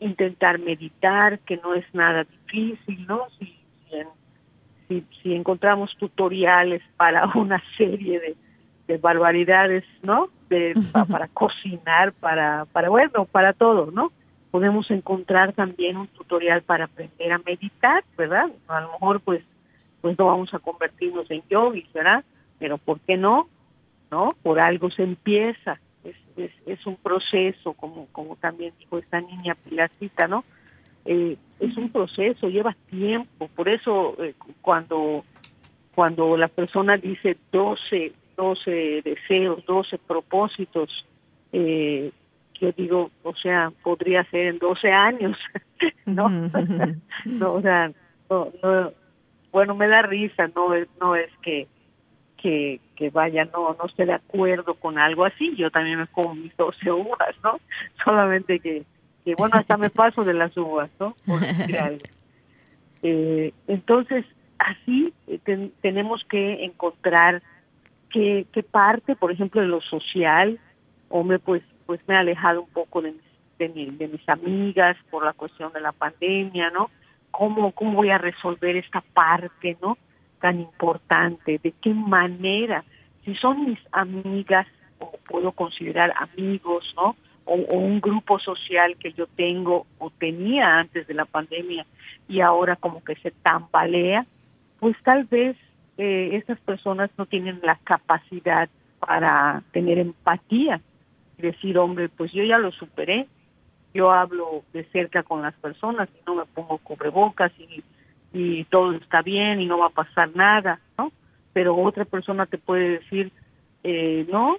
[0.00, 3.26] intentar meditar, que no es nada difícil, ¿no?
[3.38, 3.56] Si,
[4.88, 8.36] si, si encontramos tutoriales para una serie de,
[8.86, 10.28] de barbaridades, ¿no?
[10.52, 10.74] De,
[11.10, 14.12] para, cocinar, para, para, bueno, para todo, ¿no?
[14.50, 18.50] Podemos encontrar también un tutorial para aprender a meditar, ¿verdad?
[18.68, 19.42] A lo mejor, pues,
[20.02, 22.22] pues no vamos a convertirnos en yogis, ¿verdad?
[22.58, 23.48] Pero ¿por qué no?
[24.10, 24.28] ¿No?
[24.42, 25.80] Por algo se empieza.
[26.04, 30.44] Es, es, es un proceso, como, como también dijo esta niña Pilarcita, ¿no?
[31.06, 33.48] Eh, es un proceso, lleva tiempo.
[33.56, 35.24] Por eso, eh, cuando
[35.94, 38.12] cuando la persona dice 12
[38.42, 40.90] 12 deseos, 12 propósitos.
[41.52, 42.10] Eh,
[42.60, 45.38] yo digo, o sea, podría ser en 12 años,
[46.06, 46.28] ¿no?
[47.24, 47.92] no, o sea,
[48.28, 48.92] no,
[49.52, 51.68] bueno, me da risa, no es, no es que,
[52.36, 56.34] que, que vaya, no, no esté de acuerdo con algo así, yo también me como
[56.34, 57.60] mis 12 uvas, ¿no?
[58.04, 58.82] Solamente que,
[59.24, 61.14] que bueno, hasta me paso de las uvas, ¿no?
[61.24, 61.98] Por algo.
[63.04, 64.24] Eh, entonces,
[64.58, 65.38] así eh,
[65.80, 67.42] tenemos que encontrar
[68.12, 70.58] que, parte, por ejemplo, de lo social,
[71.08, 75.32] hombre, pues, pues me ha alejado un poco de mis, de, mis amigas por la
[75.32, 76.90] cuestión de la pandemia, ¿no?
[77.30, 79.96] ¿Cómo, ¿Cómo voy a resolver esta parte, ¿no?
[80.40, 82.84] Tan importante, de qué manera,
[83.24, 84.66] si son mis amigas,
[84.98, 87.16] o puedo considerar amigos, ¿no?
[87.44, 91.86] O, o, un grupo social que yo tengo o tenía antes de la pandemia
[92.28, 94.26] y ahora como que se tambalea,
[94.78, 95.56] pues tal vez
[95.98, 100.80] eh, estas personas no tienen la capacidad para tener empatía
[101.38, 103.26] y decir, hombre, pues yo ya lo superé,
[103.94, 107.82] yo hablo de cerca con las personas y no me pongo cubrebocas y,
[108.32, 111.12] y todo está bien y no va a pasar nada, ¿no?
[111.52, 113.30] Pero otra persona te puede decir,
[113.84, 114.56] eh, no,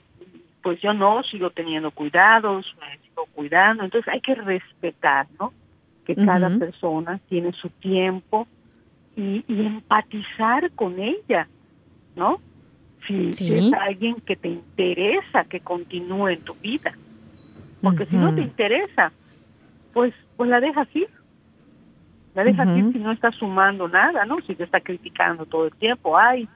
[0.61, 5.53] pues yo no, sigo teniendo cuidados, me sigo cuidando, entonces hay que respetar, ¿no?
[6.05, 8.45] Que cada persona tiene su tiempo,
[9.15, 11.47] y, empatizar con ella,
[12.15, 12.39] ¿no?
[13.07, 16.93] si, es alguien que te interesa que continúe en tu vida.
[17.81, 19.11] Porque si no te interesa,
[19.93, 21.09] pues, pues la dejas ir.
[22.33, 24.39] La dejas ir si no está sumando nada, ¿no?
[24.47, 26.47] Si te está criticando todo el tiempo, ay,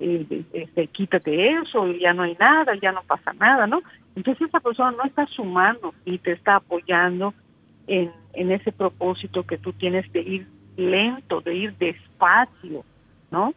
[0.00, 3.80] eh, este, quítate eso, ya no hay nada, ya no pasa nada, ¿no?
[4.16, 7.32] Entonces esa persona no está sumando y te está apoyando
[7.86, 10.46] en, en ese propósito que tú tienes de ir
[10.76, 12.84] lento, de ir despacio,
[13.30, 13.54] ¿no?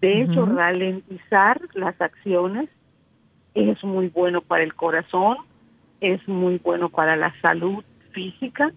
[0.00, 2.68] De hecho, ralentizar las acciones
[3.54, 5.38] es muy bueno para el corazón,
[6.00, 8.72] es muy bueno para la salud física,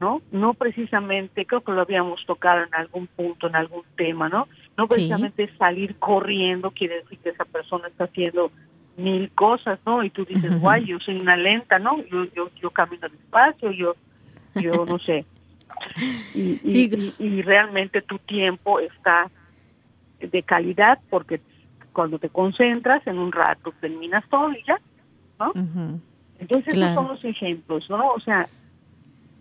[0.00, 0.22] ¿no?
[0.32, 4.48] No precisamente, creo que lo habíamos tocado en algún punto, en algún tema, ¿no?
[4.78, 8.50] No precisamente salir corriendo quiere decir que esa persona está haciendo
[8.96, 10.02] mil cosas, ¿no?
[10.02, 12.02] Y tú dices, guay, yo soy una lenta, ¿no?
[12.04, 13.94] Yo, yo, yo camino despacio, yo,
[14.54, 15.26] yo no sé.
[16.34, 16.60] Y,
[17.18, 19.30] y realmente tu tiempo está
[20.20, 21.40] de calidad porque
[21.92, 24.80] cuando te concentras en un rato terminas todo y ya,
[25.38, 25.52] ¿no?
[26.38, 28.12] Entonces esos son los ejemplos, ¿no?
[28.12, 28.48] O sea,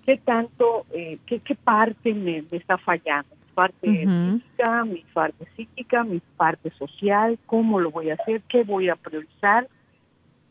[0.06, 3.36] ¿qué tanto, eh, qué, qué parte me, está fallando?
[3.36, 8.42] Mi parte física, mi parte psíquica, mi parte social, ¿cómo lo voy a hacer?
[8.48, 9.68] ¿Qué voy a priorizar?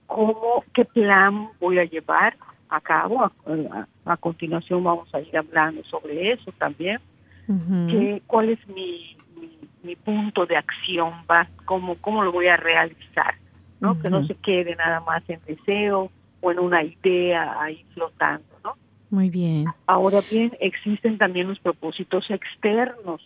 [0.07, 2.37] ¿Cómo, qué plan voy a llevar
[2.69, 3.25] a cabo?
[3.25, 3.33] A,
[4.17, 7.01] continuación vamos a ir hablando sobre eso también.
[8.27, 9.17] ¿Cuál es mi
[9.83, 13.35] mi punto de acción va, cómo, cómo lo voy a realizar,
[13.81, 14.01] ¿no?
[14.01, 18.75] Que no se quede nada más en deseo o en una idea ahí flotando, ¿no?
[19.11, 19.67] Muy bien.
[19.87, 23.23] Ahora bien, existen también los propósitos externos,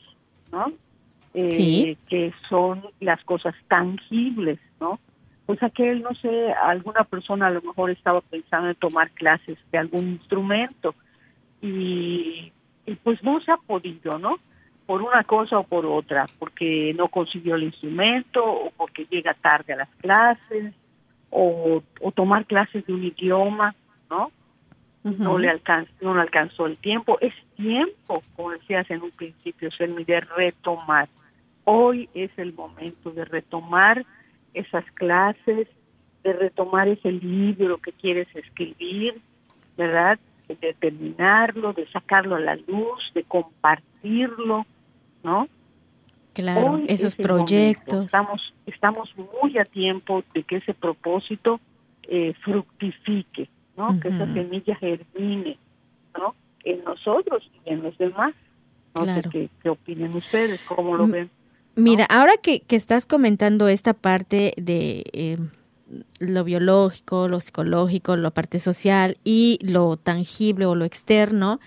[0.53, 0.73] ¿no?
[1.35, 5.01] Eh, que son las cosas tangibles, ¿no?
[5.47, 9.79] Pues aquel, no sé, alguna persona a lo mejor estaba pensando en tomar clases de
[9.79, 10.95] algún instrumento
[11.61, 12.53] y,
[12.87, 14.37] y pues no se ha podido, ¿no?
[14.87, 19.73] por una cosa o por otra, porque no consiguió el instrumento o porque llega tarde
[19.73, 20.75] a las clases
[21.31, 21.83] o,
[22.15, 23.75] tomar clases de un idioma,
[24.11, 24.31] ¿no?
[25.03, 27.19] No le alcanzó, no le alcanzó el tiempo.
[27.21, 31.09] Es tiempo, como decías en un principio, Selmi, de retomar.
[31.65, 34.05] Hoy es el momento de retomar
[34.55, 35.69] esas clases,
[36.23, 39.21] de retomar ese libro que quieres escribir,
[39.77, 40.19] ¿verdad?
[40.49, 44.67] De terminarlo, de sacarlo a la luz, de compartirlo,
[45.23, 45.49] ¿no?
[46.33, 48.07] Claro, esos proyectos.
[48.07, 51.61] Estamos, estamos muy a tiempo de que ese propósito
[52.05, 53.99] eh, fructifique, ¿no?
[54.01, 55.59] Que esa semilla germine,
[56.17, 56.35] ¿no?
[56.65, 58.35] En nosotros y en los demás.
[58.95, 61.31] No sé qué, qué opinen ustedes, cómo lo ven.
[61.75, 65.39] Mira, ahora que, que, estás comentando esta parte de eh,
[66.19, 71.61] lo biológico, lo psicológico, la parte social y lo tangible o lo externo,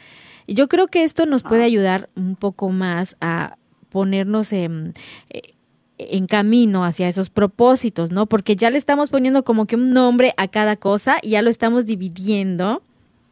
[0.47, 3.57] yo creo que esto nos puede ayudar un poco más a
[3.89, 4.93] ponernos en,
[5.29, 5.53] eh,
[5.97, 8.25] en camino hacia esos propósitos, ¿no?
[8.25, 11.49] Porque ya le estamos poniendo como que un nombre a cada cosa y ya lo
[11.49, 12.83] estamos dividiendo.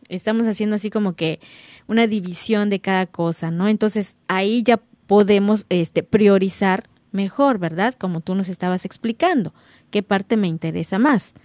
[0.10, 1.40] Estamos haciendo así como que
[1.88, 3.68] una división de cada cosa, ¿no?
[3.68, 4.82] Entonces ahí ya
[5.14, 7.94] podemos este, priorizar mejor, ¿verdad?
[7.94, 9.54] Como tú nos estabas explicando,
[9.92, 11.36] qué parte me interesa más.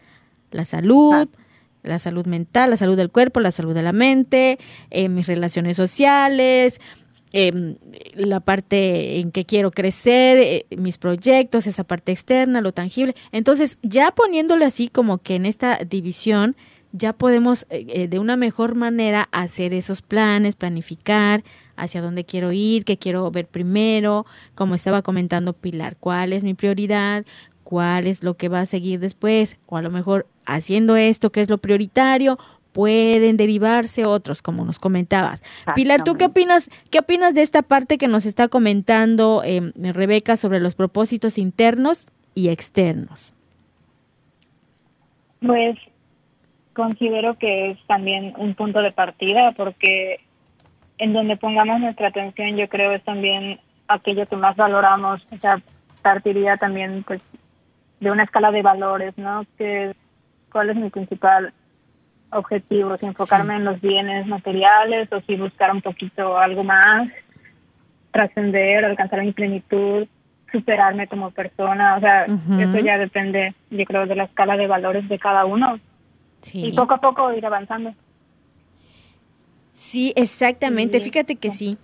[0.50, 1.28] La salud,
[1.82, 5.76] la salud mental, la salud del cuerpo, la salud de la mente, eh, mis relaciones
[5.76, 6.80] sociales,
[7.34, 7.76] em,
[8.14, 13.16] la parte en que quiero crecer, eh, mis proyectos, esa parte externa, lo tangible.
[13.32, 16.56] Entonces, ya poniéndole así como que en esta división,
[16.92, 21.44] ya podemos eh, de una mejor manera hacer esos planes, planificar
[21.78, 26.54] hacia dónde quiero ir, qué quiero ver primero, como estaba comentando Pilar, cuál es mi
[26.54, 27.24] prioridad,
[27.64, 31.40] cuál es lo que va a seguir después, o a lo mejor haciendo esto que
[31.40, 32.38] es lo prioritario,
[32.72, 35.42] pueden derivarse otros, como nos comentabas.
[35.74, 40.36] Pilar, ¿tú qué opinas, qué opinas de esta parte que nos está comentando em, Rebeca
[40.36, 43.34] sobre los propósitos internos y externos?
[45.40, 45.76] Pues
[46.72, 50.20] considero que es también un punto de partida porque
[50.98, 55.60] en donde pongamos nuestra atención yo creo es también aquello que más valoramos, o sea,
[56.02, 57.22] partiría también pues
[58.00, 59.44] de una escala de valores, ¿no?
[59.56, 59.94] Que,
[60.52, 61.52] ¿Cuál es mi principal
[62.30, 62.96] objetivo?
[62.96, 67.08] Si enfocarme en los bienes materiales o si buscar un poquito algo más,
[68.10, 70.06] trascender, alcanzar mi plenitud,
[70.50, 71.96] superarme como persona.
[71.96, 75.78] O sea, eso ya depende, yo creo, de la escala de valores de cada uno.
[76.52, 77.92] Y poco a poco ir avanzando.
[79.78, 81.00] Sí, exactamente.
[81.00, 81.78] Fíjate que sí.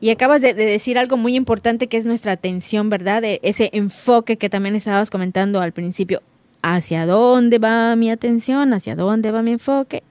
[0.00, 3.22] Y acabas de, decir algo muy importante que es nuestra atención, ¿verdad?
[3.22, 6.22] De ese enfoque que también estabas comentando al principio.
[6.62, 8.72] ¿Hacia dónde va mi atención?
[8.74, 10.02] ¿Hacia dónde va mi enfoque?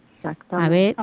[0.49, 0.95] A ver,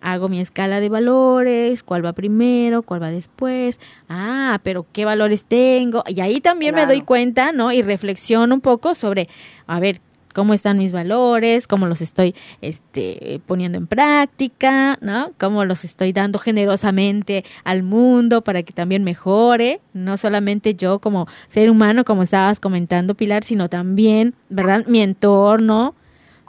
[0.00, 5.44] hago mi escala de valores, cuál va primero, cuál va después, ah, pero qué valores
[5.44, 7.72] tengo, y ahí también me doy cuenta, ¿no?
[7.72, 9.28] Y reflexiono un poco sobre,
[9.66, 10.00] a ver,
[10.32, 15.32] cómo están mis valores, cómo los estoy este, poniendo en práctica, ¿no?
[15.38, 21.26] Cómo los estoy dando generosamente al mundo para que también mejore, no solamente yo como
[21.48, 24.86] ser humano, como estabas comentando, Pilar, sino también, ¿verdad?
[24.86, 25.94] Mi entorno,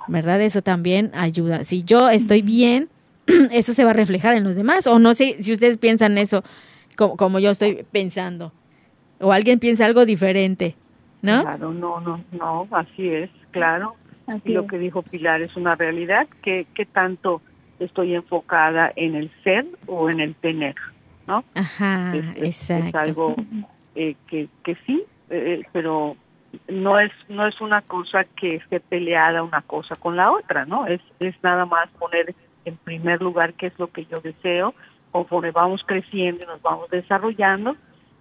[0.07, 0.41] ¿verdad?
[0.41, 1.63] Eso también ayuda.
[1.63, 2.89] Si yo estoy bien,
[3.51, 6.43] eso se va a reflejar en los demás, o no sé si ustedes piensan eso
[6.95, 8.51] como, como yo estoy pensando,
[9.19, 10.75] o alguien piensa algo diferente.
[11.21, 11.41] ¿No?
[11.43, 13.29] Claro, no, no, no, así es
[13.59, 13.95] claro.
[14.45, 16.27] lo que dijo Pilar es una realidad.
[16.41, 17.41] que tanto
[17.79, 20.75] estoy enfocada en el ser o en el tener?
[21.27, 21.43] ¿No?
[21.55, 22.99] Ajá, es, exacto.
[22.99, 23.35] algo
[23.95, 26.17] eh, que, que sí, eh, pero
[26.67, 30.85] no es no es una cosa que esté peleada una cosa con la otra, ¿no?
[30.85, 32.35] Es es nada más poner
[32.65, 34.73] en primer lugar qué es lo que yo deseo,
[35.11, 37.75] conforme vamos creciendo y nos vamos desarrollando,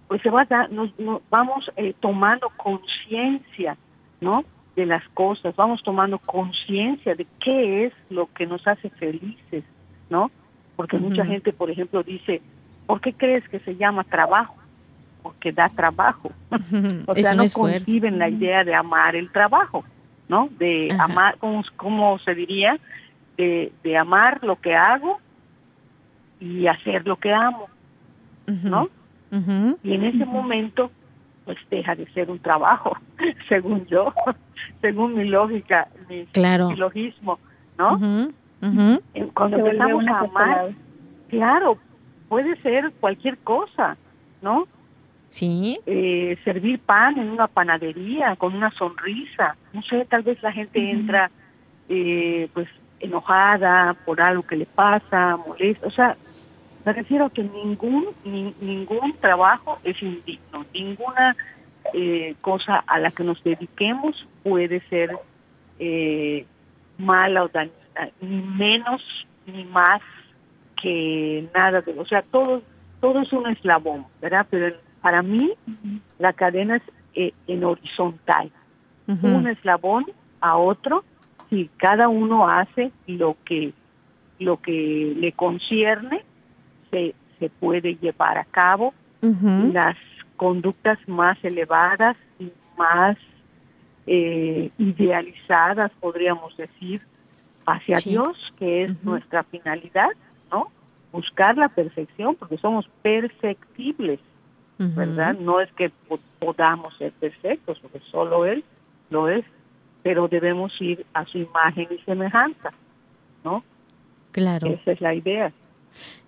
[0.07, 0.91] pues se va a nos,
[1.29, 3.75] vamos eh, tomando conciencia,
[4.21, 4.45] ¿no?
[4.75, 9.63] De las cosas, vamos tomando conciencia de qué es lo que nos hace felices,
[10.09, 10.31] ¿no?
[10.75, 12.41] Porque mucha gente, por ejemplo, dice,
[12.87, 14.55] ¿por qué crees que se llama trabajo?
[15.21, 16.31] Porque da trabajo.
[17.07, 19.83] o sea, no conciben la idea de amar el trabajo,
[20.27, 20.49] ¿no?
[20.57, 22.79] De amar, ¿cómo, se diría?
[23.37, 25.19] De, de amar lo que hago
[26.39, 27.67] y hacer lo que amo,
[28.63, 28.89] ¿no?
[29.83, 30.91] Y en ese momento
[31.45, 32.97] pues deja de ser un trabajo,
[33.49, 34.13] según yo,
[34.81, 36.27] según mi lógica, mi,
[36.75, 37.39] logismo,
[37.77, 37.99] ¿no?
[39.33, 40.71] Cuando empezamos a amar,
[41.29, 41.77] claro,
[42.29, 43.97] puede ser cualquier cosa,
[44.41, 44.67] ¿no?
[45.29, 45.79] Sí.
[45.87, 50.91] Eh, servir pan en una panadería con una sonrisa, no sé, tal vez la gente
[50.91, 51.31] entra
[51.89, 52.67] eh, pues
[52.99, 56.15] enojada por algo que le pasa, molesta, o sea,
[56.85, 61.35] me refiero a que ningún ningún trabajo es indigno, ninguna
[61.93, 65.17] eh, cosa a la que nos dediquemos puede ser
[65.79, 66.45] eh,
[66.97, 69.01] mala o dañina, ni menos
[69.45, 70.01] ni más
[70.81, 72.61] que nada de, o sea, todo
[72.99, 74.45] todo es un eslabón, ¿verdad?
[74.49, 75.51] Pero para mí
[76.19, 76.83] la cadena es
[77.15, 78.51] eh, en horizontal,
[79.07, 80.05] un eslabón
[80.41, 81.03] a otro,
[81.49, 83.73] si cada uno hace lo que
[84.39, 86.23] lo que le concierne
[87.39, 88.93] se, puede llevar a cabo.
[89.21, 89.95] Las
[90.35, 93.17] conductas más elevadas y más
[94.05, 97.01] eh, idealizadas, podríamos decir,
[97.65, 100.09] hacia Dios, que es nuestra finalidad,
[100.51, 100.67] ¿no?
[101.13, 104.19] Buscar la perfección, porque somos perfectibles,
[104.77, 105.35] ¿verdad?
[105.39, 105.91] No es que
[106.39, 108.65] podamos ser perfectos, porque solo Él
[109.09, 109.45] lo es,
[110.01, 112.71] pero debemos ir a su imagen y semejanza,
[113.45, 113.63] ¿no?
[114.33, 114.67] Claro.
[114.67, 115.53] Esa es la idea.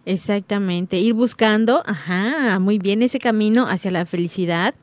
[0.05, 4.75] Exactamente, ir buscando, ajá, muy bien ese camino hacia la felicidad.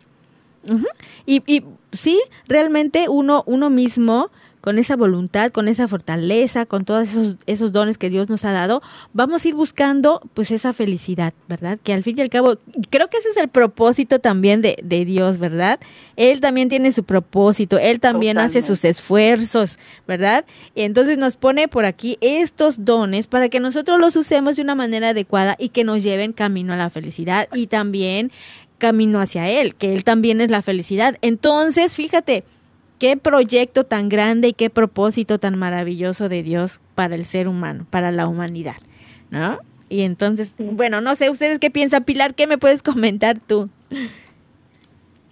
[1.26, 4.30] y, y sí, realmente uno, uno mismo
[4.62, 8.52] con esa voluntad, con esa fortaleza, con todos esos, esos dones que Dios nos ha
[8.52, 8.80] dado,
[9.12, 11.80] vamos a ir buscando pues esa felicidad, ¿verdad?
[11.82, 12.56] Que al fin y al cabo,
[12.88, 15.80] creo que ese es el propósito también de, de Dios, ¿verdad?
[16.14, 20.44] Él también tiene su propósito, Él también hace sus esfuerzos, ¿verdad?
[20.76, 24.76] Y entonces nos pone por aquí estos dones para que nosotros los usemos de una
[24.76, 28.30] manera adecuada y que nos lleven camino a la felicidad y también
[28.78, 31.16] camino hacia Él, que Él también es la felicidad.
[31.20, 32.44] Entonces, fíjate,
[33.03, 37.84] qué proyecto tan grande y qué propósito tan maravilloso de Dios para el ser humano,
[37.90, 38.76] para la humanidad,
[39.28, 39.59] ¿no?
[39.88, 43.68] Y entonces, bueno, no sé, ustedes qué piensan, Pilar, ¿qué me puedes comentar tú?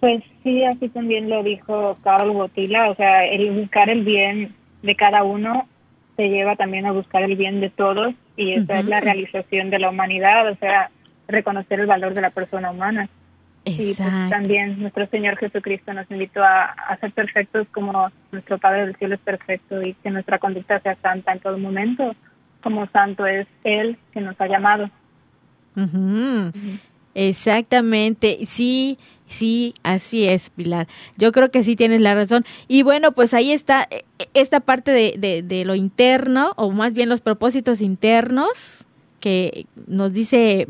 [0.01, 4.95] Pues sí, así también lo dijo Carlos Botila, o sea, el buscar el bien de
[4.97, 5.65] cada uno
[6.17, 9.79] se lleva también a buscar el bien de todos y esa es la realización de
[9.79, 10.91] la humanidad, o sea,
[11.29, 13.07] reconocer el valor de la persona humana.
[13.63, 13.97] Y pues,
[14.29, 19.21] también nuestro Señor Jesucristo nos invitó a, ser perfectos como nuestro Padre del Cielo es
[19.21, 22.15] perfecto y que nuestra conducta sea santa en todo momento,
[22.63, 24.89] como santo es Él que nos ha llamado.
[27.13, 28.97] Exactamente, sí,
[29.27, 30.87] sí, así es, Pilar.
[31.19, 32.43] Yo creo que sí tienes la razón.
[32.67, 36.71] Y bueno, pues ahí está e, e, esta parte de, de, de lo interno, o
[36.71, 38.85] más bien los propósitos internos
[39.19, 40.67] que nos dice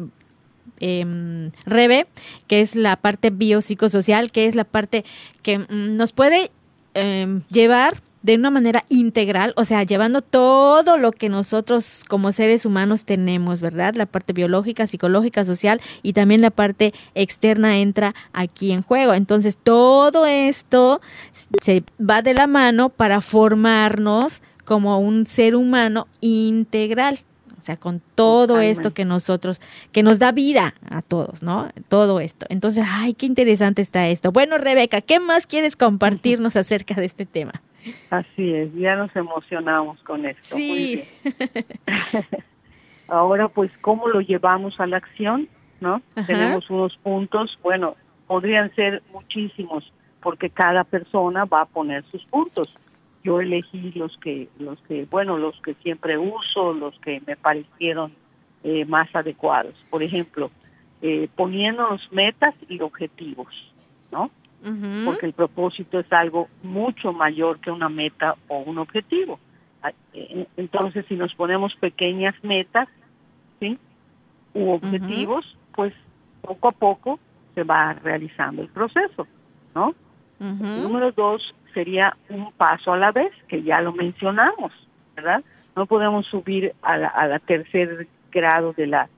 [0.82, 2.08] eh, Rebe,
[2.48, 5.06] que es la parte biopsicosocial, que es la parte
[5.42, 6.52] que mm, nos puede
[6.94, 12.66] em, llevar de una manera integral, o sea, llevando todo lo que nosotros como seres
[12.66, 13.96] humanos tenemos, ¿verdad?
[13.96, 19.14] La parte biológica, psicológica, social y también la parte externa entra aquí en juego.
[19.14, 21.02] Entonces, todo esto
[21.62, 27.20] se va de la mano para formarnos como un ser humano integral.
[27.62, 31.70] O sea, con todo esto que nosotros, que nos da vida a todos, ¿no?
[31.90, 32.48] Todo esto.
[32.50, 34.32] Entonces, ay, qué interesante está esto.
[34.32, 37.52] Bueno, Rebeca, ¿qué más quieres compartirnos acerca de este tema?
[38.10, 40.56] Así es, ya nos emocionamos con esto.
[40.56, 41.04] Sí.
[43.08, 45.48] Ahora, pues, ¿cómo lo llevamos a la acción?
[45.82, 46.02] ¿No?
[46.26, 47.96] Tenemos unos puntos, bueno,
[48.26, 49.94] podrían ser muchísimos,
[50.24, 52.74] porque cada persona va a poner sus puntos.
[53.24, 58.14] Yo elegí los que, los que, bueno, los que siempre uso, los que me parecieron
[58.64, 59.76] eh, más adecuados.
[59.90, 60.52] Por ejemplo,
[61.02, 63.54] eh, poniéndonos metas y objetivos,
[64.12, 64.32] ¿no?
[65.06, 69.40] porque el propósito es algo mucho mayor que una meta o un objetivo.
[70.14, 72.88] Eh, entonces, si nos ponemos pequeñas metas,
[73.60, 73.80] ¿sí?
[74.54, 75.94] U objetivos, pues
[76.42, 77.20] poco a poco
[77.56, 79.28] se va realizando el proceso,
[79.74, 79.96] ¿no?
[80.40, 84.72] Número dos sería un paso a la vez, que ya lo mencionamos,
[85.16, 85.44] ¿verdad?
[85.76, 89.10] No podemos subir a la, a la tercer grado de la,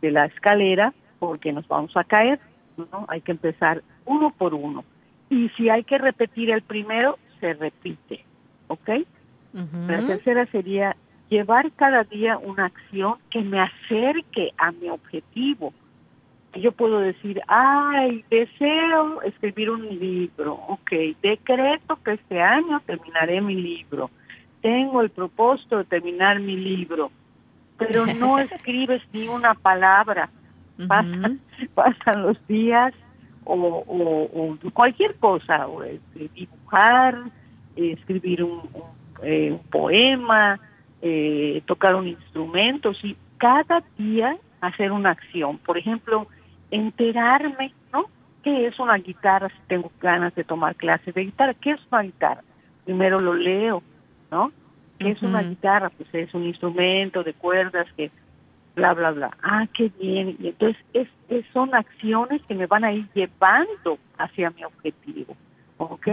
[0.00, 2.40] de la escalera porque nos vamos a caer,
[2.76, 3.04] ¿no?
[3.08, 4.84] Hay que empezar uno por uno.
[5.28, 8.24] Y si hay que repetir el primero, se repite,
[8.68, 8.90] ¿ok?
[9.52, 10.96] La tercera sería
[11.28, 15.72] llevar cada día una acción que me acerque a mi objetivo.
[16.54, 20.90] Yo puedo decir, ay, deseo escribir un libro, ok,
[21.22, 24.10] decreto que este año terminaré mi libro,
[24.60, 27.12] tengo el propósito de terminar mi libro,
[27.78, 30.28] pero no escribes ni una palabra.
[31.74, 32.94] pasan los días
[33.44, 37.18] o, cualquier cosa, o, este, dibujar,
[37.76, 38.62] escribir un,
[39.22, 40.58] eh, poema,
[41.02, 45.58] eh, tocar un instrumento, y cada día hacer una acción.
[45.58, 46.28] Por ejemplo,
[46.70, 48.04] enterarme, ¿no?
[48.42, 51.54] ¿Qué es una guitarra si tengo ganas de tomar clases de guitarra?
[51.54, 52.42] ¿Qué es una guitarra?
[52.84, 53.82] Primero lo leo,
[54.30, 54.52] ¿no?
[54.98, 55.90] ¿Qué es una guitarra?
[55.90, 58.10] Pues es un instrumento de cuerdas que
[58.74, 59.30] bla, bla, bla.
[59.42, 60.36] Ah, qué bien.
[60.40, 61.08] Y entonces es,
[61.52, 65.36] son acciones que me van a ir llevando hacia mi objetivo.
[65.78, 66.08] ¿Ok?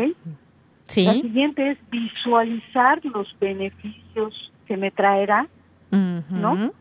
[0.85, 1.05] Sí.
[1.05, 5.47] La siguiente es visualizar los beneficios que me traerá,
[5.91, 6.71] ¿no?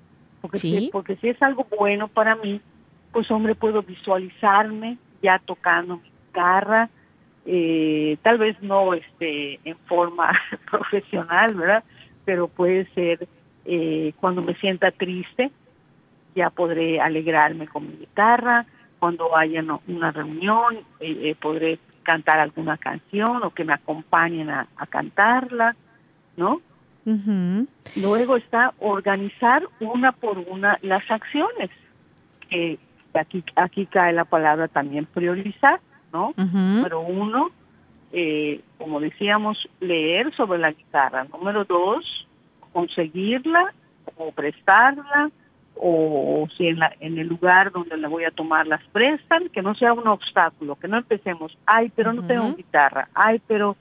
[0.40, 2.60] Porque, si, porque si es algo bueno para mí,
[3.16, 6.90] pues hombre, puedo visualizarme ya tocando mi guitarra,
[7.46, 10.38] eh, tal vez no este en forma
[10.70, 11.82] profesional, ¿verdad?
[12.26, 13.26] Pero puede ser
[13.64, 15.50] eh, cuando me sienta triste,
[16.34, 18.66] ya podré alegrarme con mi guitarra,
[18.98, 24.68] cuando haya una reunión eh, eh, podré cantar alguna canción o que me acompañen a,
[24.90, 25.74] cantarla,
[26.36, 26.60] ¿no?
[27.96, 31.70] Luego está organizar una por una las acciones,
[32.50, 32.78] que
[33.18, 35.80] aquí, aquí cae la palabra también priorizar,
[36.12, 36.32] ¿no?
[36.36, 37.50] Número uno,
[38.12, 41.24] eh, como decíamos, leer sobre la guitarra.
[41.24, 42.26] Número dos,
[42.72, 43.72] conseguirla
[44.16, 45.30] o prestarla
[45.78, 49.62] o si en, la, en el lugar donde la voy a tomar las prestan, que
[49.62, 53.76] no sea un obstáculo, que no empecemos, ay, pero no tengo guitarra, ay, pero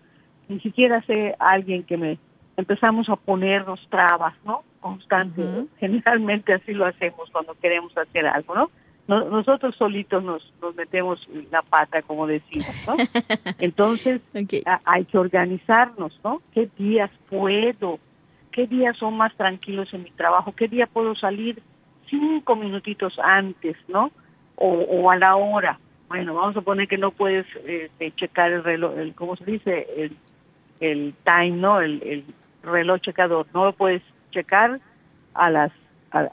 [0.50, 2.20] ni siquiera sé alguien que me
[2.58, 4.64] empezamos a ponernos trabas, ¿no?
[4.80, 5.44] Constante.
[5.80, 8.70] Generalmente así lo hacemos cuando queremos hacer algo, ¿no?
[9.08, 12.96] Nosotros solitos nos, nos metemos la pata, como decimos, ¿no?
[13.60, 14.22] Entonces
[14.86, 16.42] hay que organizarnos, ¿no?
[16.54, 18.00] ¿Qué días puedo?
[18.52, 20.54] ¿Qué días son más tranquilos en mi trabajo?
[20.56, 21.62] ¿Qué día puedo salir
[22.10, 24.12] cinco minutitos antes, ¿no?
[24.56, 25.80] O, a la hora.
[26.08, 29.88] Bueno, vamos a poner que no puedes este, checar el reloj, el, ¿cómo se dice?
[29.98, 30.18] El,
[30.80, 31.82] el time, ¿no?
[31.82, 32.24] El,
[32.64, 33.46] reloj checador.
[33.54, 34.02] No lo puedes
[34.32, 34.80] checar
[35.36, 35.72] a las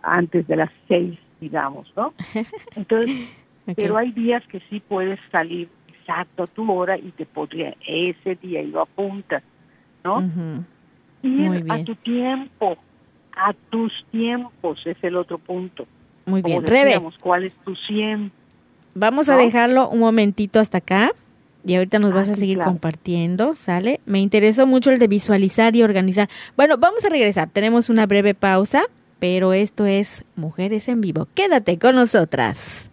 [0.02, 2.14] antes de las seis, digamos, ¿no?
[2.76, 3.28] Entonces,
[3.76, 8.36] pero hay días que sí puedes salir exacto a tu hora y te podría ese
[8.36, 9.42] día y lo apuntas,
[10.04, 10.22] ¿no?
[11.22, 12.76] Ir a tu tiempo,
[13.36, 15.86] a tus tiempos es el otro punto.
[16.26, 17.00] Muy bien, Rebe.
[17.20, 18.30] ¿Cuál es tu 100?
[18.94, 21.12] Vamos a dejarlo un momentito hasta acá
[21.64, 24.00] y ahorita nos vas a ah, seguir compartiendo, ¿sale?
[24.06, 26.28] Me interesó mucho el de visualizar y organizar.
[26.56, 28.82] Bueno, vamos a regresar, tenemos una breve pausa,
[29.22, 31.28] pero esto es Mujeres en Vivo.
[31.32, 32.90] Quédate con nosotras.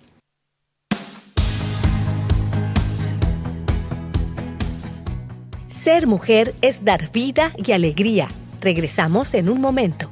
[5.70, 8.28] Ser mujer es dar vida y alegría.
[8.62, 10.12] Regresamos en un momento.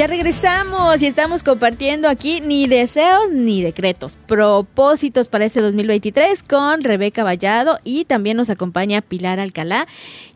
[0.00, 6.82] Ya regresamos y estamos compartiendo aquí ni deseos ni decretos, propósitos para este 2023 con
[6.82, 9.86] Rebeca Vallado y también nos acompaña Pilar Alcalá.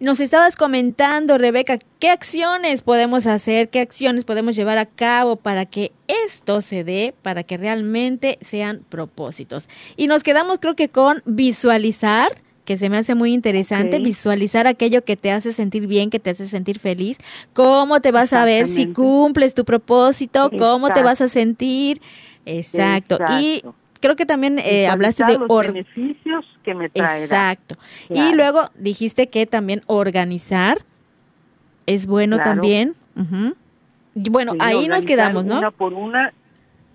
[0.01, 5.65] Nos estabas comentando, Rebeca, qué acciones podemos hacer, qué acciones podemos llevar a cabo para
[5.65, 9.71] que esto se dé, para que realmente sean propósitos.
[9.97, 12.29] Y nos quedamos creo que con visualizar
[12.65, 16.31] que se me hace muy interesante, visualizar aquello que te hace sentir bien, que te
[16.31, 17.19] hace sentir feliz,
[17.53, 22.01] cómo te vas a ver si cumples tu propósito, cómo te vas a sentir.
[22.47, 23.19] Exacto.
[23.41, 23.63] Y
[24.01, 27.23] creo que también eh, hablaste de los beneficios que me traerá.
[27.23, 27.77] Exacto.
[28.09, 30.79] Y luego dijiste que también organizar
[31.87, 32.95] es bueno también.
[34.15, 35.59] y bueno, ahí nos quedamos, ¿no?
[35.59, 36.33] Una por una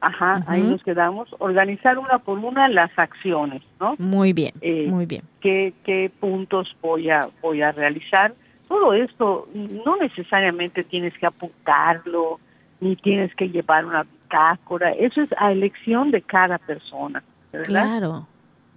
[0.02, 1.28] Ajá, ahí nos quedamos.
[1.40, 3.96] Organizar una por una las acciones, ¿no?
[3.98, 5.24] Muy bien, eh, muy bien.
[5.42, 8.34] ¿qué, ¿Qué puntos voy a, voy a realizar?
[8.68, 12.40] Todo esto no necesariamente tienes que apuntarlo,
[12.80, 14.92] ni tienes que llevar una bitácora.
[14.92, 17.68] Eso es a elección de cada persona, ¿verdad?
[17.68, 18.28] Claro.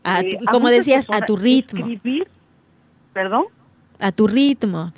[0.04, 1.86] Eh, como decías, a tu ritmo.
[1.86, 2.26] Escribir,
[3.12, 3.44] ¿perdón?
[4.00, 4.92] A tu ritmo.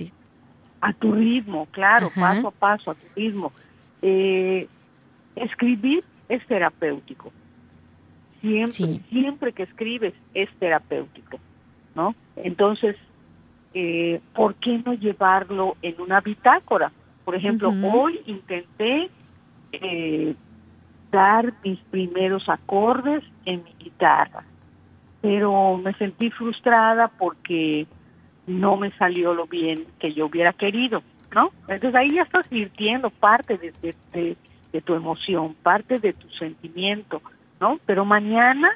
[0.81, 3.53] A tu ritmo, claro, paso a paso, a tu ritmo.
[4.01, 4.69] Eh,
[5.37, 7.33] escribir es terapéutico.
[8.41, 11.39] Siempre, siempre que escribes es terapéutico,
[11.95, 12.15] ¿no?
[12.37, 12.97] Entonces,
[13.73, 16.93] eh, ¿por qué no llevarlo en una bitácora?
[17.25, 19.09] Por ejemplo, hoy intenté
[19.73, 20.35] eh,
[21.11, 24.45] dar mis primeros acordes en mi guitarra,
[25.23, 27.87] pero me sentí frustrada porque
[28.47, 31.03] no me salió lo bien que yo hubiera querido,
[31.35, 31.51] ¿no?
[31.67, 34.37] Entonces ahí ya estás virtiendo parte de, de de
[34.81, 37.23] tu emoción, parte de tu sentimiento,
[37.61, 37.79] ¿no?
[37.87, 38.71] Pero mañana,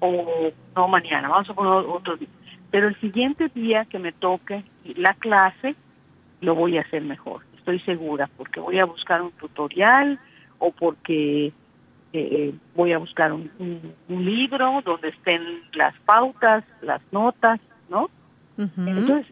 [0.00, 2.28] o no mañana, vamos a poner otro día,
[2.70, 4.64] pero el siguiente día que me toque
[4.96, 5.74] la clase,
[6.40, 10.18] lo voy a hacer mejor, estoy segura, porque voy a buscar un tutorial
[10.58, 11.52] o porque
[12.12, 13.50] eh, voy a buscar un,
[14.08, 15.42] libro donde estén
[15.74, 18.08] las pautas, las notas, ¿no?
[18.56, 19.26] Entonces,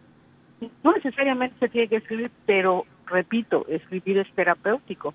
[0.83, 5.15] no necesariamente se tiene que escribir, pero repito, escribir es terapéutico.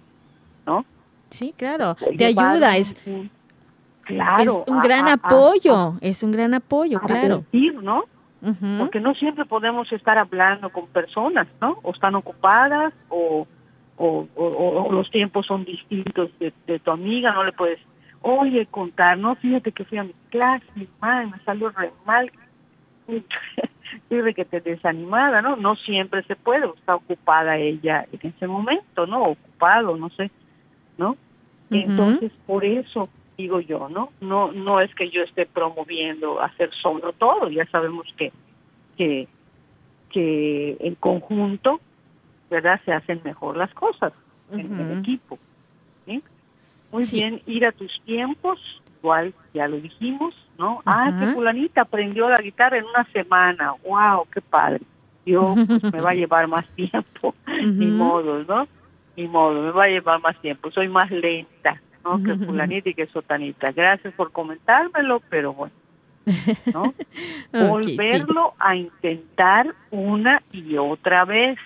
[0.69, 0.85] ¿No?
[1.31, 2.95] Sí, claro, te ayuda, es,
[4.03, 7.43] claro, es un gran apoyo, es un gran apoyo, claro.
[7.81, 8.03] ¿no?
[8.79, 11.79] Porque no siempre podemos estar hablando con personas, ¿no?
[11.81, 13.47] O están ocupadas o,
[13.97, 17.79] o, los tiempos son distintos de, tu amiga, no le puedes,
[18.21, 20.65] oye, contar, no, fíjate que fui a mi clase,
[21.01, 22.31] madre me salió re mal,
[24.09, 25.55] sirve que te desanimada, ¿no?
[25.55, 29.21] No siempre se puede, está ocupada ella en ese momento, ¿no?
[29.21, 30.31] Ocupado, no sé.
[30.99, 31.17] ¿No?
[31.71, 34.11] Entonces, por eso digo yo, ¿no?
[34.21, 38.31] No no es que yo esté promoviendo hacer solo todo, ya sabemos que
[38.97, 39.27] que
[40.09, 41.79] que en conjunto,
[42.49, 42.81] ¿verdad?
[42.83, 44.13] Se hacen mejor las cosas
[44.51, 45.39] en el equipo.
[46.05, 46.23] ¿sí?
[46.91, 48.59] Muy bien, ir a tus tiempos,
[48.99, 50.81] igual ya lo dijimos, ¿no?
[50.85, 54.81] Ah, que fulanita aprendió la guitarra en una semana, wow, qué padre.
[55.25, 58.67] Yo pues, me va a llevar más tiempo, ni modo, ¿no?
[59.19, 62.23] Ni modo, me va a llevar más tiempo, soy más lenta, ¿no?
[62.23, 63.71] Que fulanita y que sotanita.
[63.73, 65.73] Gracias por comentármelo, pero bueno,
[66.73, 66.93] ¿no?
[67.51, 71.57] Volverlo a intentar una y otra vez,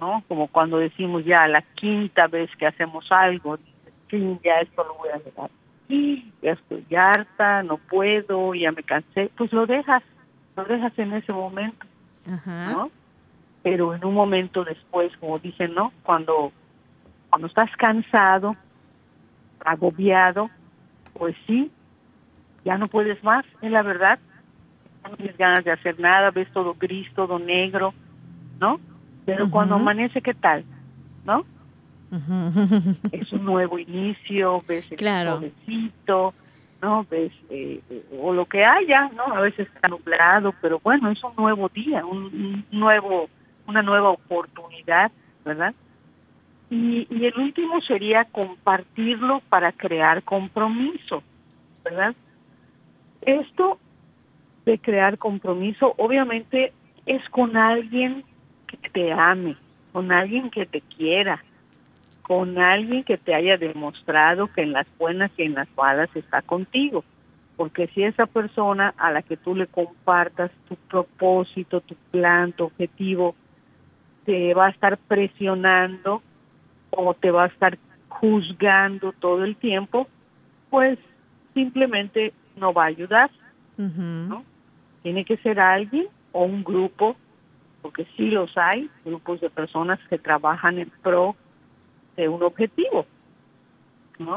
[0.00, 0.24] ¿no?
[0.26, 3.56] Como cuando decimos ya la quinta vez que hacemos algo,
[4.10, 5.50] sí, ya esto lo voy a dejar.
[5.86, 10.02] Sí, ya estoy harta, no puedo, ya me cansé, pues lo dejas,
[10.56, 11.86] lo dejas en ese momento,
[12.46, 12.90] ¿no?
[13.62, 15.92] Pero en un momento después, como dicen, ¿no?
[16.02, 16.52] Cuando
[17.30, 18.56] cuando estás cansado,
[19.64, 20.50] agobiado,
[21.14, 21.70] pues sí,
[22.64, 24.18] ya no puedes más, es la verdad.
[25.04, 27.94] No tienes ganas de hacer nada, ves todo gris, todo negro,
[28.60, 28.78] ¿no?
[29.24, 30.64] Pero cuando amanece, ¿qué tal?
[31.24, 31.44] ¿No?
[33.12, 35.40] es un nuevo inicio, ves el claro.
[36.82, 37.06] ¿no?
[37.10, 37.80] Ves, eh,
[38.20, 39.34] o lo que haya, ¿no?
[39.34, 43.28] A veces está nublado, pero bueno, es un nuevo día, un nuevo,
[43.66, 45.12] una nueva oportunidad,
[45.44, 45.74] ¿verdad?
[46.70, 51.22] Y, el último sería compartirlo para crear compromiso,
[51.84, 52.14] ¿verdad?
[53.22, 53.78] Esto
[54.64, 56.72] de crear compromiso, obviamente,
[57.06, 58.24] es con alguien
[58.68, 59.56] que te ame,
[59.92, 61.42] con alguien que te quiera,
[62.22, 66.40] con alguien que te haya demostrado que en las buenas y en las malas está
[66.40, 67.04] contigo,
[67.56, 72.64] Porque si esa persona a la que tú le compartas tu propósito, tu plan, tu
[72.64, 73.34] objetivo,
[74.24, 76.22] te va a estar presionando
[76.90, 77.78] o te va a estar
[78.08, 80.08] juzgando todo el tiempo,
[80.68, 80.98] pues
[81.54, 83.30] simplemente no va a ayudar.
[83.76, 84.44] ¿no?
[85.02, 87.16] Tiene que ser alguien o un grupo,
[87.80, 91.34] porque sí los hay, grupos de personas que trabajan en pro
[92.16, 93.06] de un objetivo.
[94.18, 94.36] ¿no?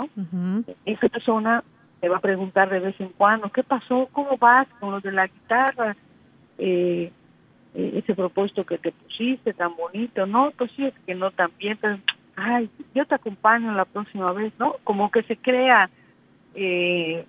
[0.85, 1.63] Esa persona
[1.99, 4.07] te va a preguntar de vez en cuando, ¿qué pasó?
[4.11, 5.95] ¿Cómo vas con los de la guitarra?
[6.57, 7.11] Eh,
[7.75, 11.51] eh, ese propósito que te pusiste tan bonito, no, pues sí, es que no tan
[11.57, 11.97] bien, pero,
[12.35, 14.75] ay, yo te acompaño la próxima vez, ¿no?
[14.83, 15.89] Como que se crea
[16.55, 17.25] eh,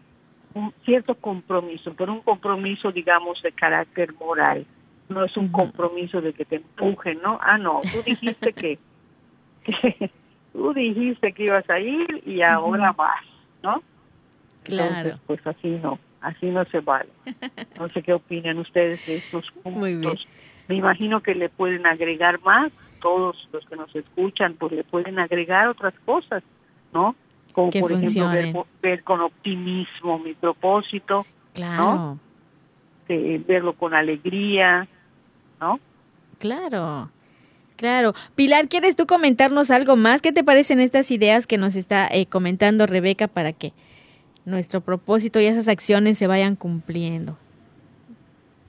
[0.54, 4.66] un cierto compromiso, pero un compromiso, digamos, de carácter moral,
[5.08, 7.38] no es un compromiso de que te empujen, ¿no?
[7.42, 8.78] Ah, no, tú dijiste que,
[10.52, 13.24] tú dijiste que ibas a ir y ahora vas,
[13.62, 13.82] ¿no?
[14.64, 15.18] Claro.
[15.26, 17.10] pues así no así no se vale.
[17.78, 20.26] No sé qué opinan ustedes de estos puntos.
[20.66, 22.72] Me imagino que le pueden agregar más,
[23.04, 26.42] todos los que nos escuchan, pues le pueden agregar otras cosas,
[26.92, 27.14] ¿no?
[27.52, 32.18] Como por ejemplo ver, con optimismo mi propósito, claro.
[33.06, 34.88] verlo con alegría,
[35.60, 35.78] ¿no?
[36.38, 37.10] Claro.
[37.76, 38.14] Claro.
[38.34, 40.22] Pilar, ¿quieres tú comentarnos algo más?
[40.22, 43.72] ¿Qué te parecen estas ideas que nos está eh, comentando Rebeca para que
[44.44, 47.36] nuestro propósito y esas acciones se vayan cumpliendo.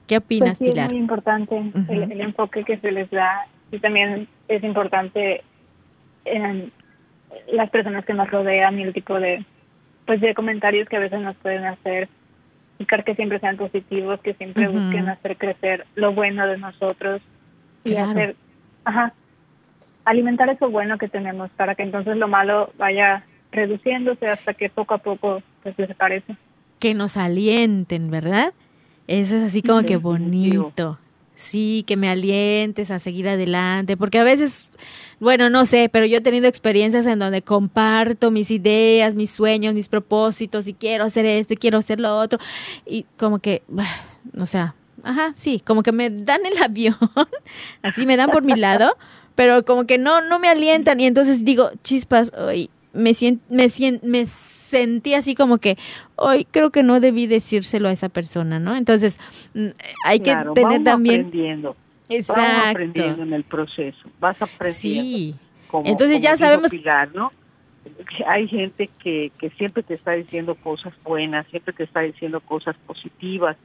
[0.06, 0.86] ¿Qué opinas, pues Pilar?
[0.86, 5.42] Es muy importante el, enfoque que se les da y también es importante
[6.24, 6.72] en
[7.52, 9.44] las personas que nos rodean y el tipo de
[10.06, 12.08] pues de comentarios que a veces nos pueden hacer
[12.78, 17.22] buscar que siempre sean positivos, que siempre busquen hacer crecer lo bueno de nosotros
[17.84, 18.36] y hacer,
[18.84, 19.14] ajá,
[20.04, 24.94] alimentar eso bueno que tenemos para que entonces lo malo vaya reduciéndose hasta que poco
[24.94, 26.36] a poco pues desaparece.
[26.78, 28.52] Que nos alienten, ¿verdad?
[29.08, 30.98] Eso es así como que bonito.
[31.36, 34.70] Sí, que me alientes a seguir adelante, porque a veces,
[35.20, 39.74] bueno, no sé, pero yo he tenido experiencias en donde comparto mis ideas, mis sueños,
[39.74, 42.38] mis propósitos y quiero hacer esto y quiero hacer lo otro
[42.86, 43.62] y como que,
[44.38, 46.96] o sea, ajá, sí, como que me dan el avión,
[47.82, 48.96] así me dan por mi lado,
[49.34, 53.14] pero como que no no me alientan y entonces digo, chispas, hoy me,
[53.50, 53.70] me,
[54.02, 54.26] me
[54.68, 55.76] sentí así como que
[56.16, 58.76] hoy creo que no debí decírselo a esa persona, ¿no?
[58.76, 59.18] Entonces,
[59.54, 59.68] mm,
[60.04, 61.26] hay que tener también...
[61.26, 61.76] Aprendiendo.
[62.08, 62.42] Exacto.
[62.42, 64.78] Vas aprendiendo en el proceso, vas aprendiendo.
[64.80, 65.34] Sí.
[65.84, 66.70] Entonces ya sabemos...
[67.14, 67.32] ¿no?
[68.26, 72.76] Hay gente que, que siempre te está diciendo cosas buenas, siempre te está diciendo cosas
[72.86, 73.56] positivas,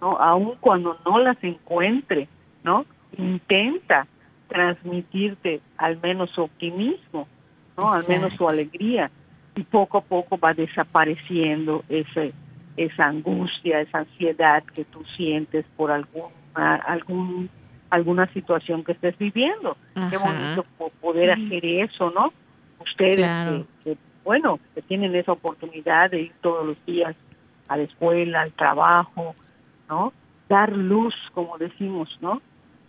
[0.00, 0.10] ¿no?
[0.10, 2.28] Aun cuando no las encuentre,
[2.64, 2.86] ¿no?
[3.16, 4.06] Intenta
[4.48, 7.28] transmitirte al menos optimismo,
[7.76, 7.92] ¿no?
[7.92, 9.10] Al menos su alegría.
[9.58, 12.32] Y poco a poco va desapareciendo ese,
[12.76, 17.50] esa angustia, esa ansiedad que tú sientes por alguna, algún,
[17.90, 19.76] alguna situación que estés viviendo.
[20.10, 20.64] Qué bonito
[21.00, 22.32] poder hacer eso, ¿no?
[22.78, 27.16] Ustedes que, bueno, que tienen esa oportunidad de ir todos los días
[27.66, 29.34] a la escuela, al trabajo,
[29.88, 30.12] ¿no?
[30.48, 32.40] Dar luz, como decimos, ¿no?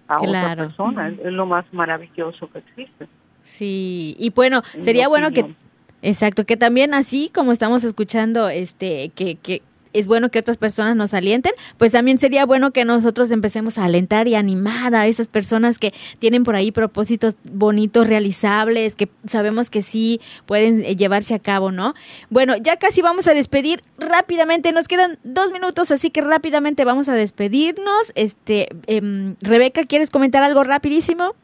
[0.07, 3.07] A otra persona, es lo más maravilloso que existe.
[3.41, 5.55] Sí, y bueno, sería bueno que
[6.01, 9.61] exacto, que también así como estamos escuchando este que que
[9.93, 13.85] es bueno que otras personas nos alienten, pues también sería bueno que nosotros empecemos a
[13.85, 19.69] alentar y animar a esas personas que tienen por ahí propósitos bonitos, realizables, que sabemos
[19.69, 21.93] que sí pueden eh, llevarse a cabo, ¿no?
[22.29, 27.09] Bueno, ya casi vamos a despedir rápidamente, nos quedan dos minutos, así que rápidamente vamos
[27.09, 28.11] a despedirnos.
[28.15, 31.35] Este, em, Rebeca, ¿quieres comentar algo rapidísimo?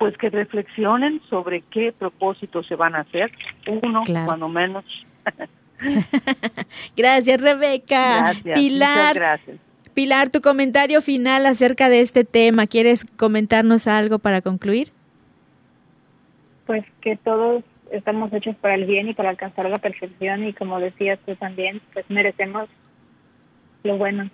[0.00, 3.30] Pues que reflexionen sobre qué propósitos se van a hacer,
[3.66, 4.82] uno cuando menos.
[6.96, 8.32] gracias, Rebeca.
[8.32, 9.14] Gracias, Pilar.
[9.14, 9.58] gracias.
[9.92, 12.66] Pilar, tu comentario final acerca de este tema.
[12.66, 14.88] ¿Quieres comentarnos algo para concluir?
[16.64, 20.80] Pues que todos estamos hechos para el bien y para alcanzar la perfección y como
[20.80, 22.70] decías tú también, pues merecemos
[23.82, 24.30] lo bueno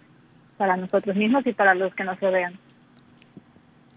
[0.59, 2.57] para nosotros mismos y para los que nos rodean.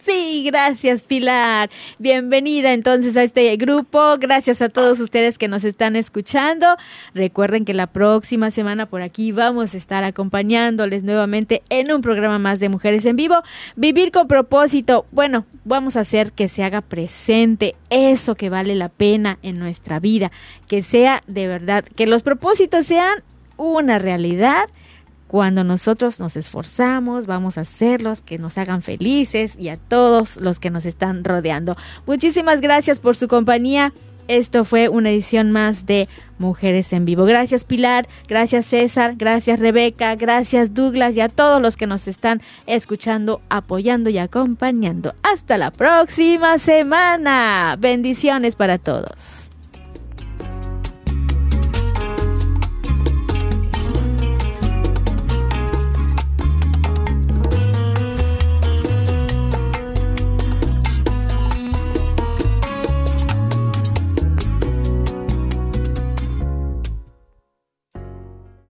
[0.02, 1.70] Sí, gracias Pilar.
[1.98, 4.16] Bienvenida entonces a este grupo.
[4.18, 6.78] Gracias a todos ustedes que nos están escuchando.
[7.14, 12.40] Recuerden que la próxima semana por aquí vamos a estar acompañándoles nuevamente en un programa
[12.40, 13.42] más de Mujeres en Vivo.
[13.76, 15.06] Vivir con propósito.
[15.12, 20.00] Bueno, vamos a hacer que se haga presente eso que vale la pena en nuestra
[20.00, 20.32] vida.
[20.68, 23.24] Que sea de verdad, que los propósitos sean
[23.58, 24.70] una realidad
[25.30, 30.58] cuando nosotros nos esforzamos, vamos a hacerlos que nos hagan felices y a todos los
[30.58, 31.78] que nos están rodeando.
[32.08, 33.94] Muchísimas gracias por su compañía.
[34.28, 36.08] Esto fue una edición más de
[36.40, 37.26] Mujeres en Vivo.
[37.26, 42.42] Gracias Pilar, gracias César, gracias Rebeca, gracias Douglas y a todos los que nos están
[42.66, 45.14] escuchando, apoyando y acompañando.
[45.22, 47.76] Hasta la próxima semana.
[47.80, 49.49] Bendiciones para todos.